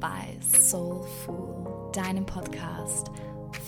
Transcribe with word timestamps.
bei 0.00 0.38
Soulful, 0.40 1.92
deinem 1.92 2.24
Podcast 2.24 3.10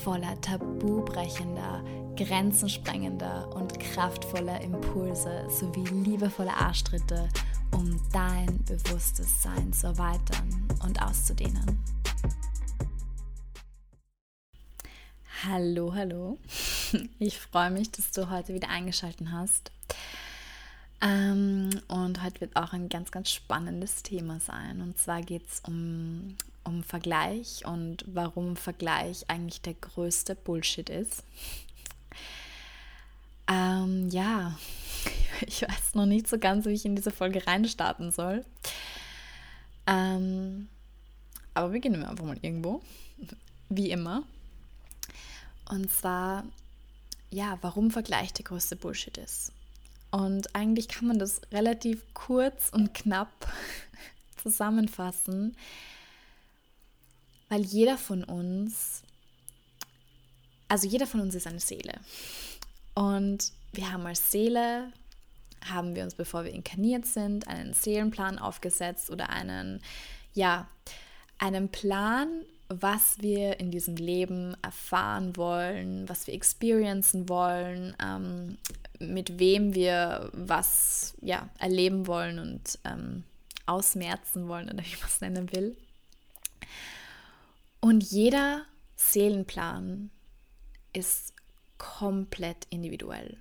voller 0.02 0.40
tabubrechender, 0.40 1.84
grenzensprengender 2.16 3.54
und 3.54 3.78
kraftvoller 3.78 4.60
Impulse 4.62 5.46
sowie 5.50 5.84
liebevoller 5.84 6.56
Arschtritte, 6.56 7.28
um 7.72 8.00
dein 8.12 8.64
bewusstes 8.64 9.42
Sein 9.42 9.72
zu 9.72 9.88
erweitern 9.88 10.66
und 10.82 11.00
auszudehnen. 11.02 11.78
Hallo, 15.44 15.94
hallo. 15.94 16.38
Ich 17.18 17.38
freue 17.38 17.70
mich, 17.70 17.90
dass 17.90 18.10
du 18.10 18.28
heute 18.28 18.52
wieder 18.52 18.68
eingeschaltet 18.68 19.28
hast. 19.30 19.72
Ähm, 21.02 21.70
und 21.88 22.22
heute 22.22 22.40
wird 22.40 22.54
auch 22.54 22.72
ein 22.72 22.88
ganz, 22.88 23.10
ganz 23.10 23.30
spannendes 23.30 24.04
Thema 24.04 24.38
sein. 24.38 24.80
Und 24.80 24.98
zwar 24.98 25.20
geht 25.20 25.42
es 25.48 25.60
um, 25.66 26.36
um 26.62 26.84
Vergleich 26.84 27.66
und 27.66 28.04
warum 28.06 28.56
Vergleich 28.56 29.28
eigentlich 29.28 29.60
der 29.60 29.74
größte 29.74 30.36
Bullshit 30.36 30.88
ist. 30.88 31.24
Ähm, 33.48 34.08
ja, 34.10 34.56
ich 35.46 35.62
weiß 35.62 35.94
noch 35.94 36.06
nicht 36.06 36.28
so 36.28 36.38
ganz, 36.38 36.66
wie 36.66 36.72
ich 36.72 36.84
in 36.84 36.94
diese 36.94 37.10
Folge 37.10 37.44
reinstarten 37.48 38.12
soll. 38.12 38.44
Ähm, 39.88 40.68
aber 41.54 41.70
beginnen 41.70 42.00
wir 42.00 42.08
einfach 42.08 42.24
mal 42.24 42.38
irgendwo. 42.40 42.80
Wie 43.68 43.90
immer. 43.90 44.22
Und 45.68 45.90
zwar, 45.90 46.44
ja, 47.30 47.58
warum 47.60 47.90
Vergleich 47.90 48.32
der 48.34 48.44
größte 48.44 48.76
Bullshit 48.76 49.18
ist. 49.18 49.52
Und 50.12 50.54
eigentlich 50.54 50.88
kann 50.88 51.08
man 51.08 51.18
das 51.18 51.40
relativ 51.50 52.04
kurz 52.12 52.68
und 52.70 52.92
knapp 52.92 53.50
zusammenfassen, 54.42 55.56
weil 57.48 57.62
jeder 57.62 57.96
von 57.96 58.22
uns, 58.22 59.02
also 60.68 60.86
jeder 60.86 61.06
von 61.06 61.20
uns 61.20 61.34
ist 61.34 61.46
eine 61.46 61.60
Seele. 61.60 61.94
Und 62.94 63.52
wir 63.72 63.90
haben 63.90 64.06
als 64.06 64.30
Seele, 64.30 64.92
haben 65.64 65.94
wir 65.94 66.04
uns, 66.04 66.14
bevor 66.14 66.44
wir 66.44 66.52
inkarniert 66.52 67.06
sind, 67.06 67.48
einen 67.48 67.72
Seelenplan 67.72 68.38
aufgesetzt 68.38 69.10
oder 69.10 69.30
einen, 69.30 69.80
ja, 70.34 70.68
einen 71.38 71.70
Plan, 71.70 72.42
was 72.68 73.16
wir 73.20 73.60
in 73.60 73.70
diesem 73.70 73.96
Leben 73.96 74.56
erfahren 74.62 75.36
wollen, 75.36 76.08
was 76.08 76.26
wir 76.26 76.34
experiencen 76.34 77.28
wollen, 77.28 77.96
ähm, 78.02 78.58
mit 79.02 79.38
wem 79.38 79.74
wir 79.74 80.30
was 80.32 81.14
ja, 81.20 81.48
erleben 81.58 82.06
wollen 82.06 82.38
und 82.38 82.78
ähm, 82.84 83.24
ausmerzen 83.66 84.48
wollen 84.48 84.70
oder 84.70 84.78
wie 84.84 84.96
man 84.96 85.08
es 85.08 85.20
nennen 85.20 85.52
will. 85.52 85.76
Und 87.80 88.04
jeder 88.04 88.64
Seelenplan 88.96 90.10
ist 90.92 91.34
komplett 91.78 92.66
individuell. 92.70 93.38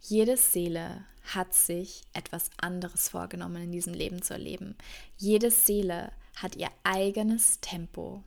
Jede 0.00 0.36
Seele 0.36 1.04
hat 1.22 1.54
sich 1.54 2.02
etwas 2.12 2.50
anderes 2.58 3.08
vorgenommen, 3.08 3.62
in 3.62 3.72
diesem 3.72 3.94
Leben 3.94 4.20
zu 4.20 4.34
erleben. 4.34 4.76
Jede 5.16 5.50
Seele 5.50 6.12
hat 6.36 6.56
ihr 6.56 6.68
eigenes 6.82 7.60
Tempo. 7.60 8.22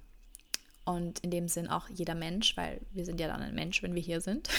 Und 0.86 1.20
in 1.20 1.32
dem 1.32 1.50
Sinn 1.50 1.68
auch 1.68 1.90
jeder 1.90 2.16
Mensch, 2.16 2.56
weil 2.56 2.80
wir 2.92 3.06
sind 3.06 3.20
ja 3.20 3.28
dann 3.28 3.42
ein 3.42 3.54
Mensch, 3.54 3.84
wenn 3.84 3.94
wir 3.94 4.02
hier 4.02 4.22
sind. 4.22 4.50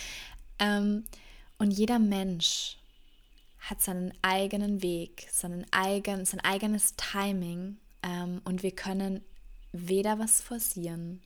ähm, 0.58 1.04
und 1.60 1.70
jeder 1.70 1.98
Mensch 1.98 2.78
hat 3.60 3.82
seinen 3.82 4.14
eigenen 4.22 4.82
Weg, 4.82 5.28
seinen 5.30 5.66
eigen, 5.70 6.24
sein 6.24 6.40
eigenes 6.40 6.96
Timing 6.96 7.76
ähm, 8.02 8.40
und 8.44 8.62
wir 8.62 8.70
können 8.70 9.22
weder 9.70 10.18
was 10.18 10.40
forcieren, 10.40 11.20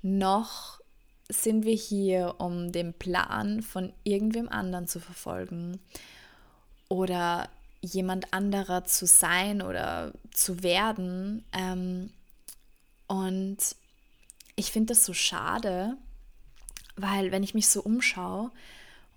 noch 0.00 0.80
sind 1.28 1.66
wir 1.66 1.74
hier, 1.74 2.36
um 2.38 2.72
den 2.72 2.94
Plan 2.94 3.62
von 3.62 3.92
irgendwem 4.02 4.48
anderen 4.48 4.88
zu 4.88 4.98
verfolgen 4.98 5.78
oder 6.88 7.50
jemand 7.82 8.32
anderer 8.32 8.86
zu 8.86 9.06
sein 9.06 9.60
oder 9.60 10.12
zu 10.32 10.62
werden. 10.62 11.44
Ähm, 11.52 12.10
und 13.08 13.58
ich 14.56 14.72
finde 14.72 14.94
das 14.94 15.04
so 15.04 15.12
schade, 15.12 15.98
weil 16.96 17.30
wenn 17.30 17.42
ich 17.42 17.52
mich 17.52 17.68
so 17.68 17.82
umschaue, 17.82 18.50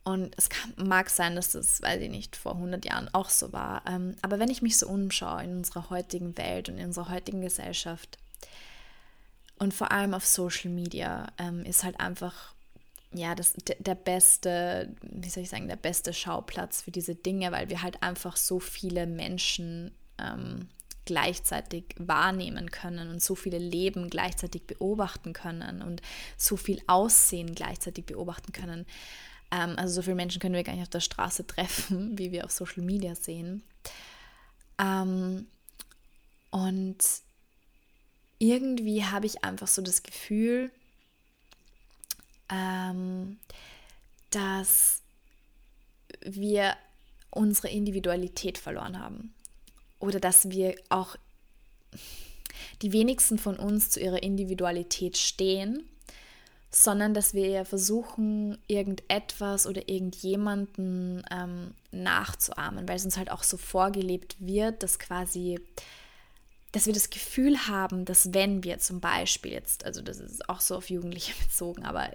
und 0.03 0.35
es 0.37 0.49
kann, 0.49 0.73
mag 0.75 1.09
sein, 1.09 1.35
dass 1.35 1.51
das, 1.51 1.81
weiß 1.81 2.01
ich 2.01 2.09
nicht, 2.09 2.35
vor 2.35 2.55
100 2.55 2.83
Jahren 2.83 3.09
auch 3.13 3.29
so 3.29 3.53
war. 3.53 3.83
Ähm, 3.87 4.15
aber 4.21 4.37
wenn 4.37 4.49
ich 4.49 4.61
mich 4.61 4.77
so 4.77 4.87
umschaue 4.87 5.43
in 5.43 5.57
unserer 5.57 5.89
heutigen 5.89 6.37
Welt 6.37 6.67
und 6.67 6.77
in 6.77 6.87
unserer 6.87 7.09
heutigen 7.09 7.41
Gesellschaft 7.41 8.17
und 9.59 9.73
vor 9.73 9.91
allem 9.91 10.13
auf 10.13 10.25
Social 10.25 10.71
Media, 10.71 11.27
ähm, 11.37 11.63
ist 11.63 11.85
halt 11.85 12.01
einfach, 12.01 12.53
ja, 13.13 13.33
das, 13.33 13.53
der, 13.53 13.95
beste, 13.95 14.93
wie 15.01 15.29
soll 15.29 15.43
ich 15.43 15.49
sagen, 15.49 15.69
der 15.69 15.77
beste 15.77 16.13
Schauplatz 16.13 16.81
für 16.81 16.91
diese 16.91 17.15
Dinge, 17.15 17.53
weil 17.53 17.69
wir 17.69 17.81
halt 17.81 18.03
einfach 18.03 18.35
so 18.35 18.59
viele 18.59 19.07
Menschen 19.07 19.93
ähm, 20.17 20.67
gleichzeitig 21.05 21.95
wahrnehmen 21.97 22.71
können 22.71 23.09
und 23.09 23.21
so 23.21 23.35
viele 23.35 23.57
Leben 23.57 24.09
gleichzeitig 24.09 24.67
beobachten 24.67 25.31
können 25.31 25.81
und 25.81 26.01
so 26.37 26.57
viel 26.57 26.81
Aussehen 26.87 27.55
gleichzeitig 27.55 28.05
beobachten 28.05 28.51
können. 28.51 28.85
Ähm, 29.53 29.77
also 29.77 29.95
so 29.95 30.01
viele 30.01 30.15
Menschen 30.15 30.41
können 30.41 30.55
wir 30.55 30.63
gar 30.63 30.73
nicht 30.73 30.81
auf 30.81 30.89
der 30.89 30.99
Straße 30.99 31.45
treffen, 31.47 32.17
wie 32.17 32.31
wir 32.31 32.45
auf 32.45 32.51
Social 32.51 32.83
Media 32.83 33.15
sehen. 33.15 33.63
Ähm, 34.79 35.45
und 36.49 36.97
irgendwie 38.39 39.05
habe 39.05 39.27
ich 39.27 39.43
einfach 39.43 39.67
so 39.67 39.81
das 39.81 40.03
Gefühl, 40.03 40.71
ähm, 42.49 43.39
dass 44.31 45.01
wir 46.21 46.75
unsere 47.29 47.69
Individualität 47.69 48.57
verloren 48.57 48.99
haben. 48.99 49.33
Oder 49.99 50.19
dass 50.19 50.49
wir 50.49 50.75
auch 50.89 51.15
die 52.81 52.91
wenigsten 52.91 53.37
von 53.37 53.57
uns 53.57 53.89
zu 53.89 53.99
ihrer 53.99 54.21
Individualität 54.21 55.17
stehen 55.17 55.87
sondern 56.75 57.13
dass 57.13 57.35
wir 57.35 57.65
versuchen, 57.65 58.57
irgendetwas 58.67 59.67
oder 59.67 59.87
irgendjemanden 59.87 61.23
ähm, 61.31 61.75
nachzuahmen, 61.91 62.87
weil 62.87 62.95
es 62.95 63.05
uns 63.05 63.17
halt 63.17 63.29
auch 63.29 63.43
so 63.43 63.57
vorgelebt 63.57 64.35
wird, 64.39 64.81
dass 64.81 64.97
quasi, 64.97 65.59
dass 66.71 66.87
wir 66.87 66.93
das 66.93 67.11
Gefühl 67.11 67.67
haben, 67.67 68.05
dass 68.05 68.33
wenn 68.33 68.63
wir 68.63 68.79
zum 68.79 68.99
Beispiel 68.99 69.51
jetzt, 69.51 69.85
also 69.85 70.01
das 70.01 70.17
ist 70.17 70.49
auch 70.49 70.61
so 70.61 70.75
auf 70.75 70.89
Jugendliche 70.89 71.33
bezogen, 71.43 71.85
aber 71.85 72.09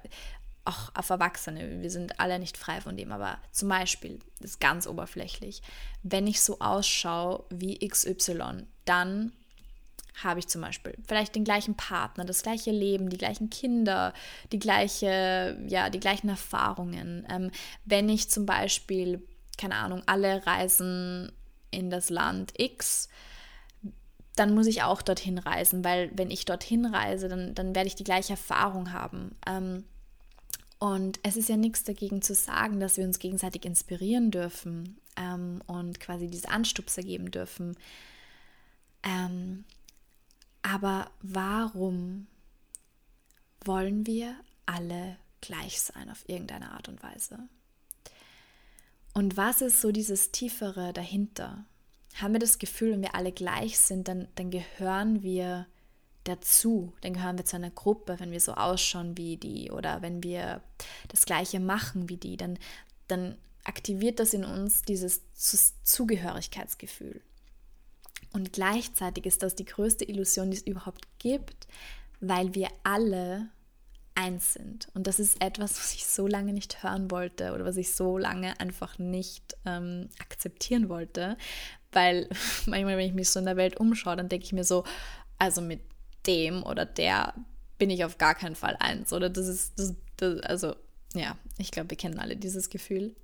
auch 0.64 0.92
auf 0.94 1.08
Erwachsene, 1.08 1.80
wir 1.80 1.90
sind 1.90 2.18
alle 2.18 2.40
nicht 2.40 2.56
frei 2.56 2.80
von 2.80 2.96
dem, 2.96 3.12
aber 3.12 3.38
zum 3.52 3.68
Beispiel, 3.68 4.18
das 4.40 4.52
ist 4.52 4.60
ganz 4.60 4.88
oberflächlich, 4.88 5.62
wenn 6.02 6.26
ich 6.26 6.40
so 6.42 6.58
ausschaue 6.58 7.44
wie 7.50 7.78
XY, 7.78 8.66
dann 8.84 9.32
habe 10.22 10.40
ich 10.40 10.48
zum 10.48 10.62
Beispiel 10.62 10.94
vielleicht 11.06 11.34
den 11.34 11.44
gleichen 11.44 11.76
Partner, 11.76 12.24
das 12.24 12.42
gleiche 12.42 12.70
Leben, 12.70 13.08
die 13.08 13.18
gleichen 13.18 13.50
Kinder, 13.50 14.12
die 14.52 14.58
gleiche, 14.58 15.58
ja, 15.66 15.90
die 15.90 16.00
gleichen 16.00 16.28
Erfahrungen. 16.28 17.26
Ähm, 17.30 17.50
wenn 17.84 18.08
ich 18.08 18.30
zum 18.30 18.46
Beispiel, 18.46 19.22
keine 19.56 19.76
Ahnung, 19.76 20.02
alle 20.06 20.46
reisen 20.46 21.32
in 21.70 21.90
das 21.90 22.10
Land 22.10 22.52
X, 22.56 23.08
dann 24.36 24.54
muss 24.54 24.66
ich 24.66 24.82
auch 24.82 25.02
dorthin 25.02 25.38
reisen, 25.38 25.84
weil 25.84 26.10
wenn 26.14 26.30
ich 26.30 26.44
dorthin 26.44 26.86
reise, 26.86 27.28
dann, 27.28 27.54
dann 27.54 27.74
werde 27.74 27.88
ich 27.88 27.96
die 27.96 28.04
gleiche 28.04 28.32
Erfahrung 28.32 28.92
haben. 28.92 29.36
Ähm, 29.46 29.84
und 30.78 31.18
es 31.24 31.36
ist 31.36 31.48
ja 31.48 31.56
nichts 31.56 31.82
dagegen 31.82 32.22
zu 32.22 32.34
sagen, 32.34 32.78
dass 32.78 32.96
wir 32.96 33.04
uns 33.04 33.18
gegenseitig 33.18 33.64
inspirieren 33.64 34.30
dürfen 34.30 35.00
ähm, 35.16 35.60
und 35.66 35.98
quasi 35.98 36.28
diese 36.28 36.50
Anstupser 36.50 37.02
geben 37.02 37.32
dürfen. 37.32 37.76
Ähm, 39.02 39.64
aber 40.72 41.10
warum 41.22 42.26
wollen 43.64 44.06
wir 44.06 44.34
alle 44.66 45.16
gleich 45.40 45.80
sein 45.80 46.10
auf 46.10 46.28
irgendeine 46.28 46.72
Art 46.72 46.88
und 46.88 47.02
Weise? 47.02 47.38
Und 49.14 49.36
was 49.36 49.62
ist 49.62 49.80
so 49.80 49.92
dieses 49.92 50.30
Tiefere 50.30 50.92
dahinter? 50.92 51.64
Haben 52.16 52.34
wir 52.34 52.40
das 52.40 52.58
Gefühl, 52.58 52.92
wenn 52.92 53.02
wir 53.02 53.14
alle 53.14 53.32
gleich 53.32 53.78
sind, 53.78 54.08
dann, 54.08 54.28
dann 54.34 54.50
gehören 54.50 55.22
wir 55.22 55.66
dazu, 56.24 56.92
dann 57.00 57.14
gehören 57.14 57.38
wir 57.38 57.44
zu 57.44 57.56
einer 57.56 57.70
Gruppe, 57.70 58.20
wenn 58.20 58.32
wir 58.32 58.40
so 58.40 58.52
ausschauen 58.52 59.16
wie 59.16 59.36
die 59.36 59.70
oder 59.70 60.02
wenn 60.02 60.22
wir 60.22 60.62
das 61.08 61.24
gleiche 61.24 61.60
machen 61.60 62.08
wie 62.08 62.16
die, 62.16 62.36
dann, 62.36 62.58
dann 63.06 63.38
aktiviert 63.64 64.20
das 64.20 64.34
in 64.34 64.44
uns 64.44 64.82
dieses 64.82 65.22
Zugehörigkeitsgefühl. 65.84 67.22
Und 68.32 68.52
gleichzeitig 68.52 69.26
ist 69.26 69.42
das 69.42 69.54
die 69.54 69.64
größte 69.64 70.04
Illusion, 70.04 70.50
die 70.50 70.56
es 70.56 70.66
überhaupt 70.66 71.06
gibt, 71.18 71.66
weil 72.20 72.54
wir 72.54 72.68
alle 72.84 73.48
eins 74.14 74.54
sind. 74.54 74.88
Und 74.94 75.06
das 75.06 75.20
ist 75.20 75.40
etwas, 75.40 75.78
was 75.78 75.94
ich 75.94 76.06
so 76.06 76.26
lange 76.26 76.52
nicht 76.52 76.82
hören 76.82 77.10
wollte 77.10 77.52
oder 77.52 77.64
was 77.64 77.76
ich 77.76 77.94
so 77.94 78.18
lange 78.18 78.58
einfach 78.60 78.98
nicht 78.98 79.56
ähm, 79.64 80.08
akzeptieren 80.18 80.88
wollte. 80.88 81.36
Weil 81.92 82.28
manchmal, 82.66 82.96
wenn 82.96 83.06
ich 83.06 83.14
mich 83.14 83.30
so 83.30 83.38
in 83.38 83.46
der 83.46 83.56
Welt 83.56 83.78
umschaue, 83.78 84.16
dann 84.16 84.28
denke 84.28 84.44
ich 84.44 84.52
mir 84.52 84.64
so, 84.64 84.84
also 85.38 85.60
mit 85.60 85.80
dem 86.26 86.62
oder 86.64 86.84
der 86.84 87.34
bin 87.78 87.90
ich 87.90 88.04
auf 88.04 88.18
gar 88.18 88.34
keinen 88.34 88.56
Fall 88.56 88.76
eins. 88.80 89.12
Oder 89.12 89.30
das 89.30 89.46
ist, 89.46 89.78
das, 89.78 89.94
das 90.16 90.40
also 90.40 90.74
ja, 91.14 91.36
ich 91.56 91.70
glaube, 91.70 91.90
wir 91.90 91.96
kennen 91.96 92.18
alle 92.18 92.36
dieses 92.36 92.70
Gefühl. 92.70 93.14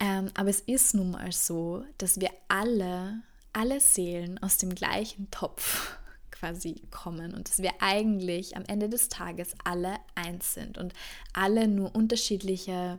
Ähm, 0.00 0.30
aber 0.34 0.48
es 0.48 0.60
ist 0.60 0.94
nun 0.94 1.12
mal 1.12 1.32
so, 1.32 1.84
dass 1.98 2.20
wir 2.20 2.30
alle, 2.48 3.22
alle 3.52 3.80
Seelen 3.80 4.42
aus 4.42 4.58
dem 4.58 4.74
gleichen 4.74 5.30
Topf 5.30 5.96
quasi 6.30 6.82
kommen 6.90 7.34
und 7.34 7.48
dass 7.48 7.58
wir 7.58 7.72
eigentlich 7.80 8.56
am 8.56 8.64
Ende 8.66 8.88
des 8.88 9.08
Tages 9.08 9.54
alle 9.64 9.96
eins 10.14 10.54
sind 10.54 10.78
und 10.78 10.92
alle 11.32 11.68
nur 11.68 11.94
unterschiedliche 11.94 12.98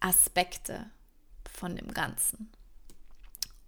Aspekte 0.00 0.86
von 1.50 1.76
dem 1.76 1.88
Ganzen. 1.94 2.50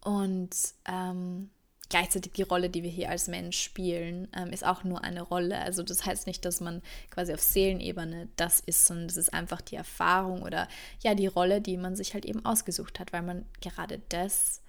Und 0.03 0.50
ähm, 0.87 1.50
gleichzeitig 1.89 2.32
die 2.32 2.43
Rolle, 2.43 2.71
die 2.71 2.82
wir 2.82 2.91
hier 2.91 3.11
als 3.11 3.29
Mensch 3.29 3.61
spielen, 3.61 4.29
ähm, 4.37 4.53
ist 4.53 4.65
auch 4.65 4.85
nur 4.85 5.03
eine 5.03 5.23
Rolle. 5.23 5.59
Also 5.59 5.82
das 5.82 6.05
heißt 6.05 6.27
nicht, 6.27 6.44
dass 6.44 6.61
man 6.61 6.82
quasi 7.11 7.32
auf 7.32 7.41
Seelenebene 7.41 8.29
das 8.37 8.61
ist, 8.61 8.87
sondern 8.87 9.09
das 9.09 9.17
ist 9.17 9.32
einfach 9.32 9.61
die 9.61 9.77
Erfahrung 9.77 10.43
oder 10.43 10.69
ja 11.03 11.15
die 11.15 11.27
Rolle, 11.27 11.61
die 11.61 11.77
man 11.77 11.97
sich 11.97 12.15
halt 12.15 12.25
eben 12.25 12.44
ausgesucht 12.44 13.00
hat, 13.00 13.12
weil 13.12 13.23
man 13.23 13.47
gerade 13.61 14.00
das 14.09 14.61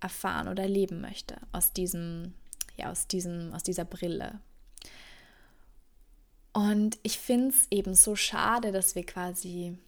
erfahren 0.00 0.48
oder 0.48 0.66
leben 0.66 1.00
möchte 1.00 1.36
aus 1.52 1.72
diesem 1.72 2.34
ja 2.76 2.90
aus 2.90 3.06
diesem 3.06 3.52
aus 3.52 3.62
dieser 3.62 3.84
Brille. 3.84 4.40
Und 6.52 6.98
ich 7.02 7.18
finde 7.18 7.48
es 7.50 7.68
eben 7.70 7.94
so 7.94 8.16
schade, 8.16 8.72
dass 8.72 8.94
wir 8.94 9.04
quasi 9.06 9.78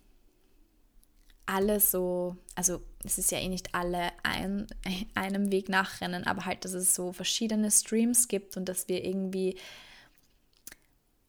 alle 1.50 1.80
so, 1.80 2.36
also 2.54 2.80
es 3.02 3.18
ist 3.18 3.32
ja 3.32 3.38
eh 3.38 3.48
nicht 3.48 3.74
alle 3.74 4.12
ein, 4.22 4.66
einem 5.14 5.50
Weg 5.50 5.68
nachrennen, 5.68 6.26
aber 6.26 6.44
halt, 6.46 6.64
dass 6.64 6.72
es 6.74 6.94
so 6.94 7.12
verschiedene 7.12 7.70
Streams 7.70 8.28
gibt 8.28 8.56
und 8.56 8.68
dass 8.68 8.86
wir 8.88 9.04
irgendwie 9.04 9.56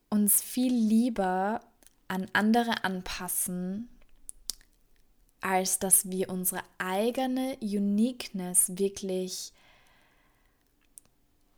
uns 0.10 0.42
viel 0.42 0.74
lieber 0.74 1.62
an 2.08 2.28
andere 2.34 2.84
anpassen, 2.84 3.90
als 5.42 5.80
dass 5.80 6.10
wir 6.10 6.30
unsere 6.30 6.62
eigene 6.78 7.58
Uniqueness 7.62 8.78
wirklich 8.78 9.54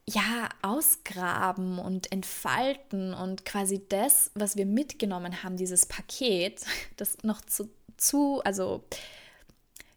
ja, 0.05 0.49
ausgraben 0.61 1.79
und 1.79 2.11
entfalten 2.11 3.13
und 3.13 3.45
quasi 3.45 3.81
das, 3.87 4.31
was 4.35 4.57
wir 4.57 4.65
mitgenommen 4.65 5.43
haben, 5.43 5.55
dieses 5.55 5.85
Paket, 5.85 6.65
das 6.97 7.23
noch 7.23 7.41
zu 7.41 7.69
zu, 7.97 8.41
also 8.43 8.83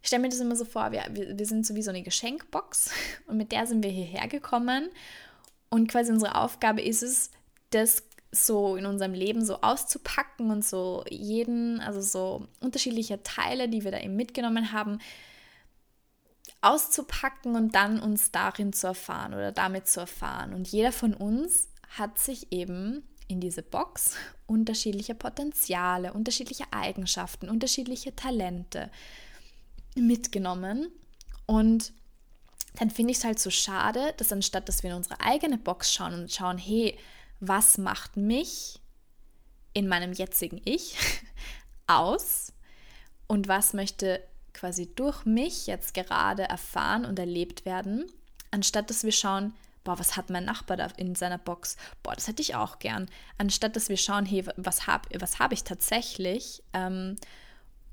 ich 0.03 0.09
stelle 0.09 0.23
mir 0.23 0.29
das 0.29 0.41
immer 0.41 0.57
so 0.57 0.65
vor, 0.65 0.93
wir, 0.93 1.05
wir 1.11 1.47
sind 1.47 1.67
so 1.67 1.75
wie 1.75 1.83
so 1.83 1.91
eine 1.91 2.03
Geschenkbox 2.03 2.91
und 3.27 3.37
mit 3.37 3.53
der 3.53 3.67
sind 3.67 3.83
wir 3.83 3.91
hierher 3.91 4.29
gekommen 4.29 4.91
und 5.71 5.89
quasi 5.89 6.13
unsere 6.13 6.37
Aufgabe 6.37 6.83
ist 6.83 7.03
es, 7.03 7.31
das 7.71 8.05
so 8.33 8.77
in 8.77 8.87
unserem 8.87 9.15
Leben 9.15 9.45
so 9.45 9.61
auszupacken 9.61 10.51
und 10.51 10.65
so 10.65 11.05
jeden, 11.09 11.81
also 11.81 12.01
so 12.01 12.49
unterschiedliche 12.61 13.23
Teile, 13.23 13.69
die 13.69 13.85
wir 13.85 13.91
da 13.91 14.01
eben 14.01 14.17
mitgenommen 14.17 14.73
haben, 14.73 14.99
auszupacken 16.61 17.55
und 17.55 17.75
dann 17.75 18.01
uns 18.01 18.33
darin 18.33 18.73
zu 18.73 18.89
erfahren 18.89 19.35
oder 19.35 19.53
damit 19.53 19.89
zu 19.89 20.01
erfahren. 20.01 20.53
Und 20.53 20.69
jeder 20.69 20.93
von 20.93 21.15
uns 21.15 21.69
hat 21.97 22.19
sich 22.19 22.53
eben 22.53 23.05
in 23.29 23.41
diese 23.41 23.63
Box 23.63 24.17
unterschiedliche 24.47 25.15
Potenziale, 25.15 26.13
unterschiedliche 26.13 26.65
Eigenschaften, 26.73 27.49
unterschiedliche 27.49 28.15
Talente 28.15 28.91
mitgenommen. 29.95 30.91
Und 31.47 31.93
dann 32.75 32.91
finde 32.91 33.13
ich 33.13 33.19
es 33.19 33.25
halt 33.25 33.39
so 33.39 33.51
schade, 33.51 34.13
dass 34.19 34.33
anstatt 34.33 34.69
dass 34.69 34.83
wir 34.83 34.91
in 34.91 34.97
unsere 34.97 35.21
eigene 35.21 35.59
Box 35.59 35.93
schauen 35.93 36.15
und 36.15 36.33
schauen, 36.33 36.59
hey, 36.59 36.99
was 37.41 37.79
macht 37.79 38.17
mich 38.17 38.81
in 39.73 39.89
meinem 39.89 40.13
jetzigen 40.13 40.61
Ich 40.65 40.97
aus 41.87 42.53
und 43.27 43.49
was 43.49 43.73
möchte 43.73 44.23
quasi 44.53 44.95
durch 44.95 45.25
mich 45.27 45.67
jetzt 45.67 45.93
gerade 45.95 46.45
erfahren 46.45 47.05
und 47.05 47.19
erlebt 47.19 47.65
werden, 47.65 48.07
anstatt 48.51 48.89
dass 48.89 49.05
wir 49.05 49.13
schauen, 49.13 49.53
boah, 49.85 49.99
was 49.99 50.17
hat 50.17 50.31
mein 50.31 50.45
Nachbar 50.45 50.77
da 50.77 50.87
in 50.97 51.15
seiner 51.15 51.39
Box? 51.39 51.77
Boah, 52.03 52.15
das 52.15 52.27
hätte 52.27 52.43
ich 52.43 52.55
auch 52.55 52.79
gern. 52.79 53.09
Anstatt 53.39 53.77
dass 53.77 53.89
wir 53.89 53.97
schauen, 53.97 54.27
hey, 54.27 54.45
was 54.57 54.87
habe 54.87 55.09
was 55.21 55.39
hab 55.39 55.53
ich 55.53 55.63
tatsächlich 55.63 56.63
ähm, 56.73 57.17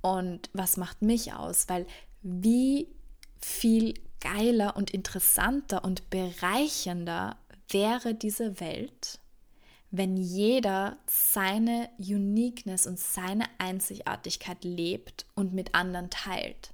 und 0.02 0.50
was 0.54 0.78
macht 0.78 1.02
mich 1.02 1.34
aus? 1.34 1.70
Weil 1.70 1.86
wie 2.22 2.88
viel 3.40 3.94
geiler 4.22 4.76
und 4.76 4.92
interessanter 4.92 5.84
und 5.84 6.10
bereichernder 6.10 7.38
wäre 7.70 8.16
diese 8.16 8.60
Welt, 8.60 9.20
wenn 9.96 10.18
jeder 10.18 10.98
seine 11.06 11.88
Uniqueness 12.00 12.88
und 12.88 13.00
seine 13.00 13.46
Einzigartigkeit 13.60 14.64
lebt 14.64 15.28
und 15.36 15.54
mit 15.54 15.76
anderen 15.76 16.10
teilt. 16.10 16.72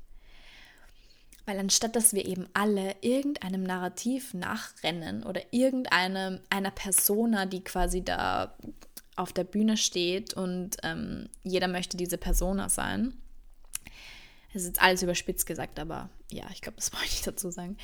Weil 1.45 1.59
anstatt 1.59 1.97
dass 1.97 2.13
wir 2.13 2.25
eben 2.25 2.47
alle 2.53 2.95
irgendeinem 3.01 3.63
Narrativ 3.63 4.33
nachrennen 4.33 5.23
oder 5.23 5.41
irgendeine 5.51 6.41
einer 6.49 6.71
Persona, 6.71 7.45
die 7.45 7.61
quasi 7.61 8.05
da 8.05 8.55
auf 9.17 9.33
der 9.33 9.43
Bühne 9.43 9.75
steht 9.75 10.33
und 10.33 10.77
ähm, 10.83 11.27
jeder 11.43 11.67
möchte 11.67 11.97
diese 11.97 12.17
Persona 12.17 12.69
sein. 12.69 13.17
Das 14.53 14.61
ist 14.61 14.69
jetzt 14.69 14.81
alles 14.81 15.03
überspitzt 15.03 15.45
gesagt, 15.45 15.77
aber 15.77 16.09
ja, 16.31 16.45
ich 16.53 16.61
glaube, 16.61 16.77
das 16.77 16.93
wollte 16.93 17.07
ich 17.07 17.21
dazu 17.21 17.51
sagen. 17.51 17.75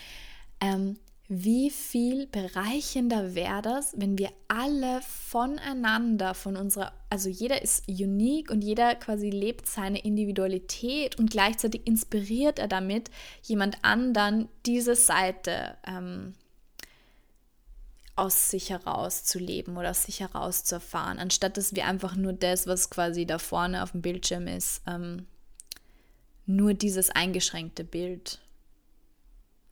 Ähm, 0.61 0.97
wie 1.27 1.71
viel 1.71 2.27
bereichender 2.27 3.33
wäre 3.33 3.63
das, 3.63 3.95
wenn 3.97 4.19
wir 4.19 4.29
alle 4.47 5.01
voneinander, 5.01 6.35
von 6.35 6.55
unserer, 6.55 6.93
also 7.09 7.29
jeder 7.29 7.63
ist 7.63 7.87
unique 7.87 8.51
und 8.51 8.63
jeder 8.63 8.93
quasi 8.93 9.31
lebt 9.31 9.65
seine 9.65 9.99
Individualität 9.99 11.17
und 11.17 11.31
gleichzeitig 11.31 11.87
inspiriert 11.87 12.59
er 12.59 12.67
damit 12.67 13.09
jemand 13.41 13.83
anderen 13.83 14.49
diese 14.67 14.95
Seite 14.95 15.77
ähm, 15.87 16.33
aus 18.15 18.51
sich 18.51 18.69
heraus 18.69 19.23
zu 19.23 19.39
leben 19.39 19.77
oder 19.77 19.89
aus 19.89 20.03
sich 20.03 20.19
heraus 20.19 20.63
zu 20.63 20.75
erfahren, 20.75 21.17
anstatt 21.17 21.57
dass 21.57 21.75
wir 21.75 21.85
einfach 21.87 22.15
nur 22.15 22.33
das, 22.33 22.67
was 22.67 22.91
quasi 22.91 23.25
da 23.25 23.39
vorne 23.39 23.81
auf 23.81 23.93
dem 23.93 24.03
Bildschirm 24.03 24.47
ist, 24.47 24.83
ähm, 24.85 25.25
nur 26.45 26.75
dieses 26.75 27.09
eingeschränkte 27.09 27.83
Bild 27.83 28.39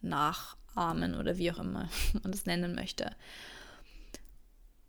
nach 0.01 0.57
Armen 0.75 1.15
oder 1.15 1.37
wie 1.37 1.51
auch 1.51 1.59
immer 1.59 1.89
man 2.21 2.31
das 2.31 2.45
nennen 2.45 2.75
möchte. 2.75 3.15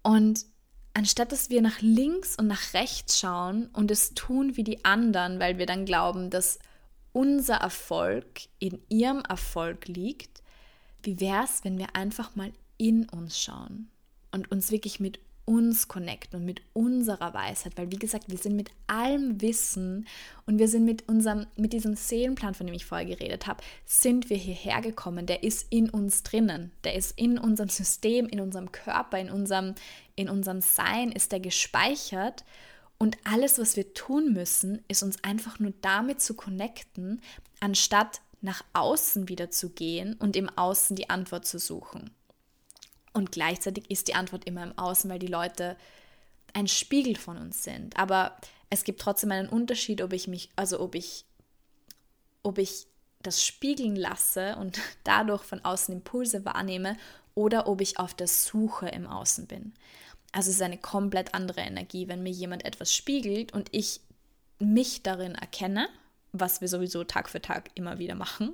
Und 0.02 0.44
anstatt 0.92 1.32
dass 1.32 1.50
wir 1.50 1.62
nach 1.62 1.80
links 1.80 2.36
und 2.36 2.46
nach 2.46 2.74
rechts 2.74 3.18
schauen 3.18 3.68
und 3.72 3.90
es 3.90 4.14
tun 4.14 4.56
wie 4.56 4.64
die 4.64 4.84
anderen, 4.84 5.40
weil 5.40 5.58
wir 5.58 5.66
dann 5.66 5.86
glauben, 5.86 6.30
dass 6.30 6.58
unser 7.12 7.56
Erfolg 7.56 8.26
in 8.58 8.80
ihrem 8.88 9.20
Erfolg 9.20 9.88
liegt, 9.88 10.42
wie 11.02 11.20
wäre 11.20 11.44
es, 11.44 11.64
wenn 11.64 11.78
wir 11.78 11.94
einfach 11.94 12.34
mal 12.34 12.52
in 12.76 13.08
uns 13.08 13.40
schauen 13.40 13.88
und 14.32 14.50
uns 14.50 14.70
wirklich 14.70 15.00
mit 15.00 15.20
uns 15.44 15.88
connecten 15.88 16.40
und 16.40 16.46
mit 16.46 16.62
unserer 16.72 17.34
Weisheit, 17.34 17.76
weil 17.76 17.90
wie 17.90 17.98
gesagt, 17.98 18.28
wir 18.28 18.38
sind 18.38 18.56
mit 18.56 18.70
allem 18.86 19.40
Wissen 19.40 20.06
und 20.46 20.58
wir 20.58 20.68
sind 20.68 20.84
mit 20.84 21.08
unserem, 21.08 21.46
mit 21.56 21.72
diesem 21.72 21.96
Seelenplan, 21.96 22.54
von 22.54 22.66
dem 22.66 22.74
ich 22.74 22.86
vorher 22.86 23.06
geredet 23.06 23.46
habe, 23.46 23.62
sind 23.84 24.30
wir 24.30 24.36
hierher 24.36 24.80
gekommen. 24.80 25.26
Der 25.26 25.42
ist 25.42 25.66
in 25.70 25.90
uns 25.90 26.22
drinnen, 26.22 26.72
der 26.84 26.94
ist 26.94 27.18
in 27.18 27.38
unserem 27.38 27.68
System, 27.68 28.26
in 28.26 28.40
unserem 28.40 28.72
Körper, 28.72 29.18
in 29.18 29.30
unserem, 29.30 29.74
in 30.16 30.28
unserem 30.28 30.60
Sein 30.60 31.12
ist 31.12 31.32
der 31.32 31.40
gespeichert. 31.40 32.44
Und 32.96 33.18
alles, 33.24 33.58
was 33.58 33.76
wir 33.76 33.92
tun 33.92 34.32
müssen, 34.32 34.82
ist 34.88 35.02
uns 35.02 35.22
einfach 35.24 35.58
nur 35.58 35.74
damit 35.82 36.22
zu 36.22 36.34
connecten, 36.34 37.20
anstatt 37.60 38.22
nach 38.40 38.62
außen 38.72 39.28
wieder 39.28 39.50
zu 39.50 39.70
gehen 39.70 40.14
und 40.14 40.36
im 40.36 40.48
Außen 40.48 40.96
die 40.96 41.10
Antwort 41.10 41.46
zu 41.46 41.58
suchen. 41.58 42.10
Und 43.14 43.32
gleichzeitig 43.32 43.90
ist 43.90 44.08
die 44.08 44.14
Antwort 44.14 44.44
immer 44.44 44.62
im 44.62 44.76
Außen, 44.76 45.08
weil 45.08 45.18
die 45.18 45.28
Leute 45.28 45.76
ein 46.52 46.68
Spiegel 46.68 47.16
von 47.16 47.38
uns 47.38 47.62
sind. 47.62 47.96
Aber 47.96 48.36
es 48.70 48.84
gibt 48.84 49.00
trotzdem 49.00 49.30
einen 49.32 49.48
Unterschied, 49.48 50.02
ob 50.02 50.12
ich 50.12 50.28
mich, 50.28 50.50
also 50.56 50.80
ob 50.80 50.94
ich, 50.94 51.24
ob 52.42 52.58
ich 52.58 52.86
das 53.22 53.42
spiegeln 53.42 53.96
lasse 53.96 54.56
und 54.56 54.80
dadurch 55.04 55.42
von 55.42 55.64
außen 55.64 55.94
Impulse 55.94 56.44
wahrnehme 56.44 56.96
oder 57.34 57.66
ob 57.68 57.80
ich 57.80 57.98
auf 57.98 58.14
der 58.14 58.28
Suche 58.28 58.88
im 58.88 59.06
Außen 59.06 59.46
bin. 59.46 59.72
Also 60.32 60.50
es 60.50 60.56
ist 60.56 60.62
eine 60.62 60.78
komplett 60.78 61.34
andere 61.34 61.60
Energie, 61.60 62.08
wenn 62.08 62.22
mir 62.22 62.32
jemand 62.32 62.64
etwas 62.64 62.92
spiegelt 62.92 63.52
und 63.52 63.68
ich 63.72 64.00
mich 64.58 65.02
darin 65.02 65.34
erkenne, 65.36 65.88
was 66.32 66.60
wir 66.60 66.68
sowieso 66.68 67.04
Tag 67.04 67.28
für 67.28 67.40
Tag 67.40 67.70
immer 67.74 67.98
wieder 67.98 68.16
machen, 68.16 68.52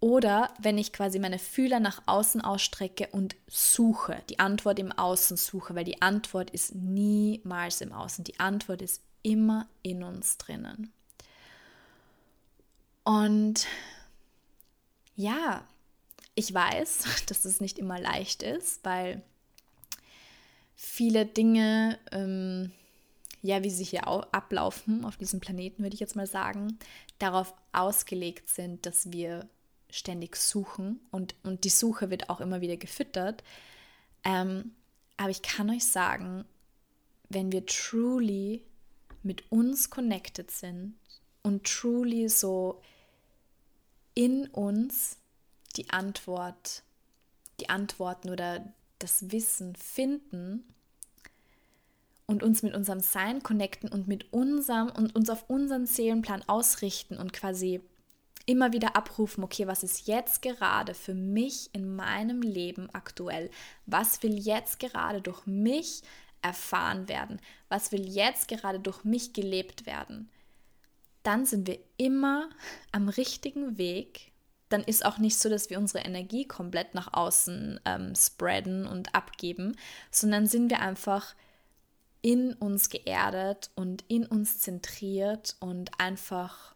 oder 0.00 0.52
wenn 0.60 0.78
ich 0.78 0.92
quasi 0.92 1.18
meine 1.18 1.38
Fühler 1.38 1.80
nach 1.80 2.02
außen 2.06 2.40
ausstrecke 2.40 3.08
und 3.10 3.34
suche, 3.48 4.22
die 4.30 4.38
Antwort 4.38 4.78
im 4.78 4.92
Außen 4.92 5.36
suche, 5.36 5.74
weil 5.74 5.84
die 5.84 6.00
Antwort 6.02 6.50
ist 6.50 6.74
niemals 6.74 7.80
im 7.80 7.92
Außen, 7.92 8.22
die 8.24 8.38
Antwort 8.38 8.80
ist 8.80 9.02
immer 9.22 9.66
in 9.82 10.04
uns 10.04 10.38
drinnen. 10.38 10.92
Und 13.02 13.66
ja, 15.16 15.66
ich 16.36 16.54
weiß, 16.54 17.04
dass 17.26 17.44
es 17.44 17.60
nicht 17.60 17.78
immer 17.78 17.98
leicht 17.98 18.44
ist, 18.44 18.84
weil 18.84 19.22
viele 20.76 21.26
Dinge, 21.26 21.98
ähm, 22.12 22.70
ja, 23.42 23.64
wie 23.64 23.70
sie 23.70 23.84
hier 23.84 24.06
ablaufen 24.06 25.04
auf 25.04 25.16
diesem 25.16 25.40
Planeten, 25.40 25.82
würde 25.82 25.94
ich 25.94 26.00
jetzt 26.00 26.14
mal 26.14 26.26
sagen, 26.28 26.78
darauf 27.18 27.52
ausgelegt 27.72 28.48
sind, 28.48 28.86
dass 28.86 29.10
wir 29.10 29.48
ständig 29.90 30.36
suchen 30.36 31.00
und, 31.10 31.34
und 31.42 31.64
die 31.64 31.70
Suche 31.70 32.10
wird 32.10 32.30
auch 32.30 32.40
immer 32.40 32.60
wieder 32.60 32.76
gefüttert. 32.76 33.42
Ähm, 34.24 34.72
aber 35.16 35.30
ich 35.30 35.42
kann 35.42 35.70
euch 35.70 35.86
sagen, 35.86 36.44
wenn 37.28 37.52
wir 37.52 37.66
truly 37.66 38.62
mit 39.22 39.50
uns 39.50 39.90
connected 39.90 40.50
sind 40.50 40.94
und 41.42 41.64
truly 41.64 42.28
so 42.28 42.80
in 44.14 44.46
uns 44.48 45.18
die 45.76 45.90
Antwort, 45.90 46.82
die 47.60 47.68
Antworten 47.68 48.30
oder 48.30 48.72
das 48.98 49.30
Wissen 49.30 49.76
finden 49.76 50.64
und 52.26 52.42
uns 52.42 52.62
mit 52.62 52.74
unserem 52.74 53.00
Sein 53.00 53.42
connecten 53.42 53.88
und 53.88 54.08
mit 54.08 54.32
unserem 54.32 54.90
und 54.90 55.14
uns 55.14 55.30
auf 55.30 55.48
unseren 55.48 55.86
Seelenplan 55.86 56.42
ausrichten 56.46 57.16
und 57.16 57.32
quasi 57.32 57.80
immer 58.48 58.72
wieder 58.72 58.96
abrufen, 58.96 59.44
okay, 59.44 59.66
was 59.66 59.82
ist 59.82 60.06
jetzt 60.06 60.40
gerade 60.40 60.94
für 60.94 61.12
mich 61.14 61.68
in 61.74 61.94
meinem 61.94 62.40
Leben 62.40 62.88
aktuell? 62.94 63.50
Was 63.84 64.22
will 64.22 64.38
jetzt 64.38 64.80
gerade 64.80 65.20
durch 65.20 65.46
mich 65.46 66.02
erfahren 66.40 67.08
werden? 67.08 67.40
Was 67.68 67.92
will 67.92 68.08
jetzt 68.08 68.48
gerade 68.48 68.80
durch 68.80 69.04
mich 69.04 69.34
gelebt 69.34 69.84
werden? 69.84 70.30
Dann 71.24 71.44
sind 71.44 71.68
wir 71.68 71.78
immer 71.98 72.48
am 72.90 73.10
richtigen 73.10 73.76
Weg. 73.76 74.32
Dann 74.70 74.82
ist 74.82 75.04
auch 75.04 75.18
nicht 75.18 75.38
so, 75.38 75.50
dass 75.50 75.68
wir 75.68 75.78
unsere 75.78 76.04
Energie 76.04 76.46
komplett 76.46 76.94
nach 76.94 77.12
außen 77.12 77.80
ähm, 77.84 78.14
spreaden 78.14 78.86
und 78.86 79.14
abgeben, 79.14 79.76
sondern 80.10 80.46
sind 80.46 80.70
wir 80.70 80.80
einfach 80.80 81.34
in 82.22 82.54
uns 82.54 82.88
geerdet 82.88 83.70
und 83.74 84.04
in 84.08 84.24
uns 84.24 84.58
zentriert 84.58 85.56
und 85.60 85.90
einfach 86.00 86.74